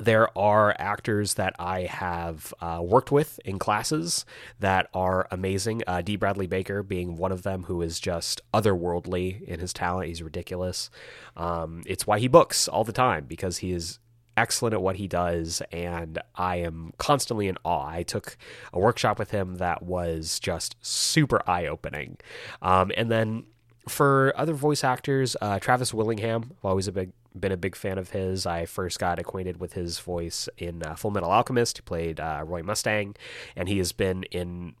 [0.00, 4.24] there are actors that I have uh, worked with in classes
[4.60, 5.82] that are amazing.
[5.86, 6.16] Uh, D.
[6.16, 10.08] Bradley Baker being one of them, who is just otherworldly in his talent.
[10.08, 10.90] He's ridiculous.
[11.36, 13.98] Um, it's why he books all the time because he is
[14.38, 17.88] excellent at what he does, and I am constantly in awe.
[17.88, 18.36] I took
[18.72, 22.18] a workshop with him that was just super eye opening.
[22.62, 23.44] Um, and then
[23.88, 27.98] for other voice actors, uh, Travis Willingham, I've always a big, been a big fan
[27.98, 28.46] of his.
[28.46, 31.78] I first got acquainted with his voice in uh, Full Metal Alchemist.
[31.78, 33.16] He played uh, Roy Mustang,
[33.56, 34.74] and he has been in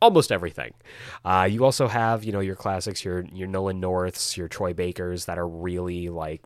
[0.00, 0.74] almost everything.
[1.24, 5.24] Uh, you also have, you know, your classics, your your Nolan Norths, your Troy Bakers
[5.24, 6.42] that are really like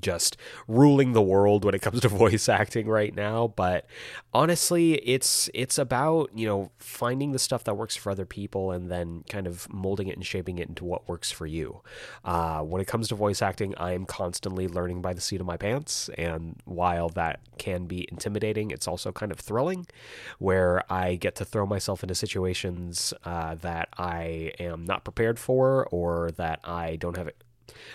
[0.00, 3.86] just ruling the world when it comes to voice acting right now but
[4.32, 8.90] honestly it's it's about you know finding the stuff that works for other people and
[8.90, 11.80] then kind of molding it and shaping it into what works for you.
[12.24, 15.46] Uh, when it comes to voice acting i am constantly learning by the seat of
[15.46, 19.86] my pants and while that can be intimidating it's also kind of thrilling
[20.38, 25.86] where i get to throw myself into situations uh, that i am not prepared for
[25.90, 27.28] or that i don't have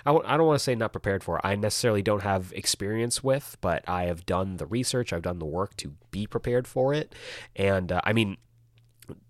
[0.06, 1.46] I w- I don't want to say not prepared for.
[1.46, 5.14] I necessarily don't have experience with, but I have done the research.
[5.14, 7.14] I've done the work to be prepared for it.
[7.56, 8.38] And uh, I mean,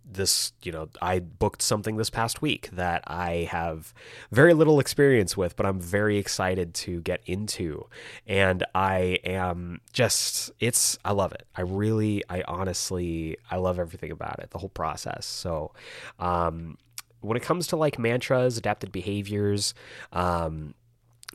[0.06, 3.94] this, you know, I booked something this past week that I have
[4.32, 7.88] very little experience with, but I'm very excited to get into.
[8.28, 11.48] And I am just, it's, I love it.
[11.56, 15.26] I really, I honestly, I love everything about it, the whole process.
[15.26, 15.74] So,
[16.20, 16.78] um,
[17.24, 19.74] when it comes to like mantras, adapted behaviors,
[20.12, 20.76] um,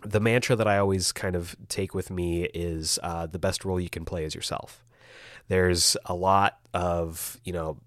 [0.04, 3.80] the mantra that I always kind of take with me is uh, the best role
[3.80, 4.84] you can play is yourself.
[5.48, 7.78] There's a lot of, you know,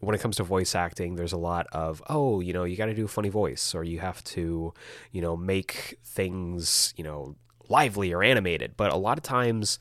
[0.00, 2.86] when it comes to voice acting, there's a lot of, oh, you know, you got
[2.86, 4.72] to do a funny voice or you have to,
[5.10, 7.34] you know, make things, you know,
[7.68, 8.76] lively or animated.
[8.76, 9.78] But a lot of times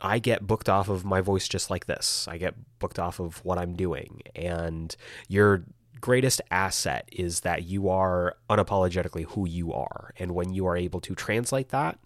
[0.00, 2.26] I get booked off of my voice just like this.
[2.26, 4.22] I get booked off of what I'm doing.
[4.34, 4.96] And
[5.28, 5.64] you're
[6.02, 11.00] greatest asset is that you are unapologetically who you are, and when you are able
[11.00, 11.98] to translate that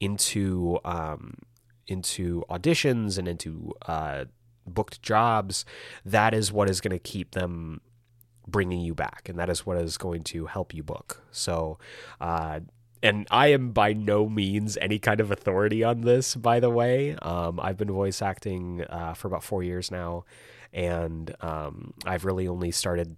[0.00, 1.36] into um,
[1.86, 4.24] into auditions and into uh,
[4.66, 5.64] booked jobs,
[6.04, 7.80] that is what is going to keep them
[8.48, 11.22] bringing you back, and that is what is going to help you book.
[11.30, 11.78] So.
[12.20, 12.60] Uh,
[13.04, 17.16] and I am by no means any kind of authority on this, by the way.
[17.16, 20.24] Um, I've been voice acting uh, for about four years now,
[20.72, 23.16] and um, I've really only started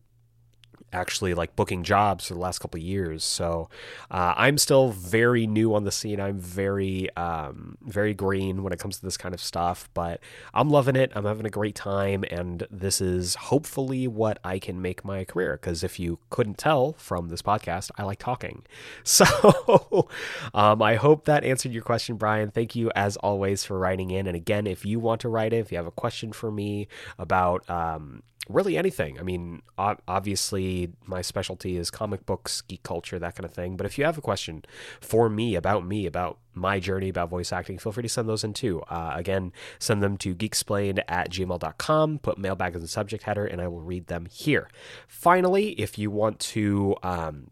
[0.94, 3.24] actually like booking jobs for the last couple of years.
[3.24, 3.68] So
[4.10, 6.20] uh, I'm still very new on the scene.
[6.20, 10.20] I'm very um, very green when it comes to this kind of stuff, but
[10.54, 11.12] I'm loving it.
[11.14, 15.58] I'm having a great time, and this is hopefully what I can make my career.
[15.60, 18.62] Because if you couldn't tell from this podcast, I like talking.
[19.04, 20.08] So
[20.54, 22.50] um, I hope that answered your question, Brian.
[22.50, 24.26] Thank you as always for writing in.
[24.26, 26.88] And again, if you want to write it, if you have a question for me
[27.18, 29.18] about um, really anything.
[29.18, 33.76] I mean, obviously, my specialty is comic books, geek culture, that kind of thing.
[33.76, 34.64] But if you have a question
[35.00, 38.44] for me about me, about my journey about voice acting, feel free to send those
[38.44, 38.80] in too.
[38.82, 43.60] Uh, again, send them to geeksplained at gmail.com, put mailbag as the subject header, and
[43.60, 44.68] I will read them here.
[45.08, 47.50] Finally, if you want to um,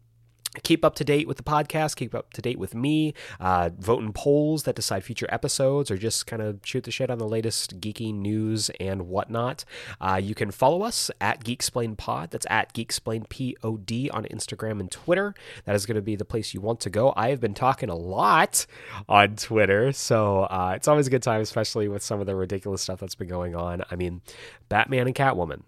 [0.62, 4.02] keep up to date with the podcast, keep up to date with me, uh, vote
[4.02, 7.28] in polls that decide future episodes, or just kind of shoot the shit on the
[7.28, 9.64] latest geeky news and whatnot.
[10.00, 12.30] Uh, you can follow us at Geeksplain Pod.
[12.30, 15.34] That's at Geeksplain Pod on Instagram and Twitter.
[15.64, 17.12] That is going to be the place you want to go.
[17.16, 18.66] I have been talking a lot
[19.08, 22.82] on Twitter, so uh, it's always a good time, especially with some of the ridiculous
[22.82, 23.82] stuff that's been going on.
[23.90, 24.20] I mean,
[24.68, 25.62] Batman and Catwoman.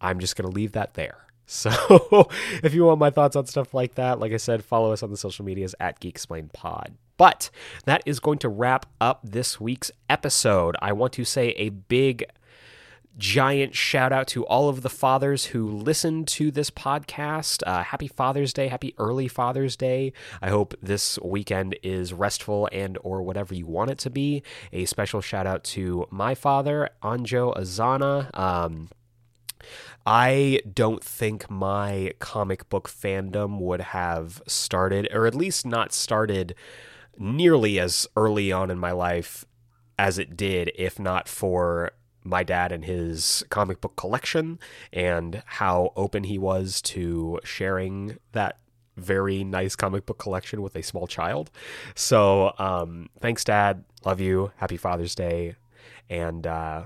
[0.00, 1.23] I'm just going to leave that there.
[1.46, 2.28] So
[2.62, 5.10] if you want my thoughts on stuff like that, like I said, follow us on
[5.10, 6.94] the social medias at Geeksplain Pod.
[7.16, 7.50] But
[7.84, 10.76] that is going to wrap up this week's episode.
[10.80, 12.24] I want to say a big
[13.16, 17.62] giant shout out to all of the fathers who listened to this podcast.
[17.66, 20.12] Uh, happy Father's Day, happy early Father's Day.
[20.42, 24.42] I hope this weekend is restful and or whatever you want it to be.
[24.72, 28.36] A special shout out to my father, Anjo Azana.
[28.36, 28.88] Um,
[30.06, 36.54] I don't think my comic book fandom would have started, or at least not started
[37.18, 39.44] nearly as early on in my life
[39.98, 44.58] as it did, if not for my dad and his comic book collection
[44.92, 48.58] and how open he was to sharing that
[48.96, 51.50] very nice comic book collection with a small child.
[51.94, 53.84] So, um, thanks, Dad.
[54.04, 54.52] Love you.
[54.56, 55.56] Happy Father's Day.
[56.08, 56.84] And uh,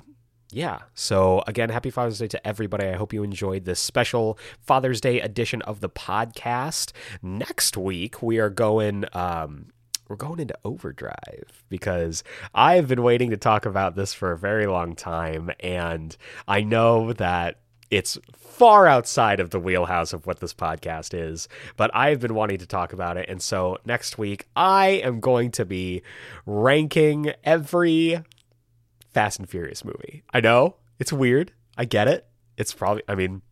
[0.51, 2.87] yeah, so again, happy Father's Day to everybody.
[2.87, 6.93] I hope you enjoyed this special Father's Day edition of the podcast.
[7.23, 9.05] Next week, we are going.
[9.13, 9.67] Um,
[10.09, 14.67] we're going into overdrive because I've been waiting to talk about this for a very
[14.67, 16.17] long time, and
[16.47, 17.61] I know that
[17.91, 21.47] it's far outside of the wheelhouse of what this podcast is,
[21.77, 23.29] but I've been wanting to talk about it.
[23.29, 26.03] And so next week, I am going to be
[26.47, 28.23] ranking every
[29.13, 30.23] Fast and Furious movie.
[30.33, 31.53] I know it's weird.
[31.77, 32.27] I get it.
[32.57, 33.43] It's probably, I mean,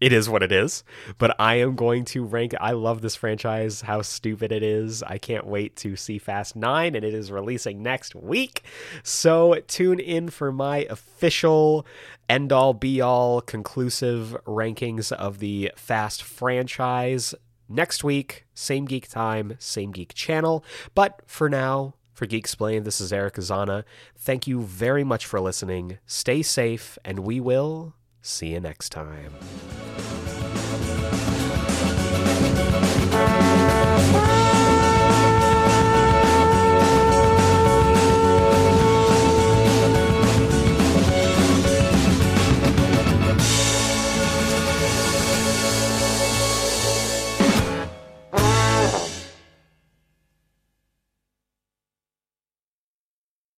[0.00, 0.84] it is what it is.
[1.18, 2.54] But I am going to rank.
[2.60, 3.82] I love this franchise.
[3.82, 5.02] How stupid it is!
[5.02, 8.64] I can't wait to see Fast Nine, and it is releasing next week.
[9.02, 11.86] So tune in for my official
[12.28, 17.34] end all be all conclusive rankings of the Fast franchise
[17.68, 18.44] next week.
[18.54, 20.64] Same geek time, same geek channel.
[20.94, 21.94] But for now.
[22.14, 23.84] For Geeksplained, this is Eric Azana.
[24.16, 25.98] Thank you very much for listening.
[26.06, 27.94] Stay safe, and we will
[28.26, 29.34] See you next time.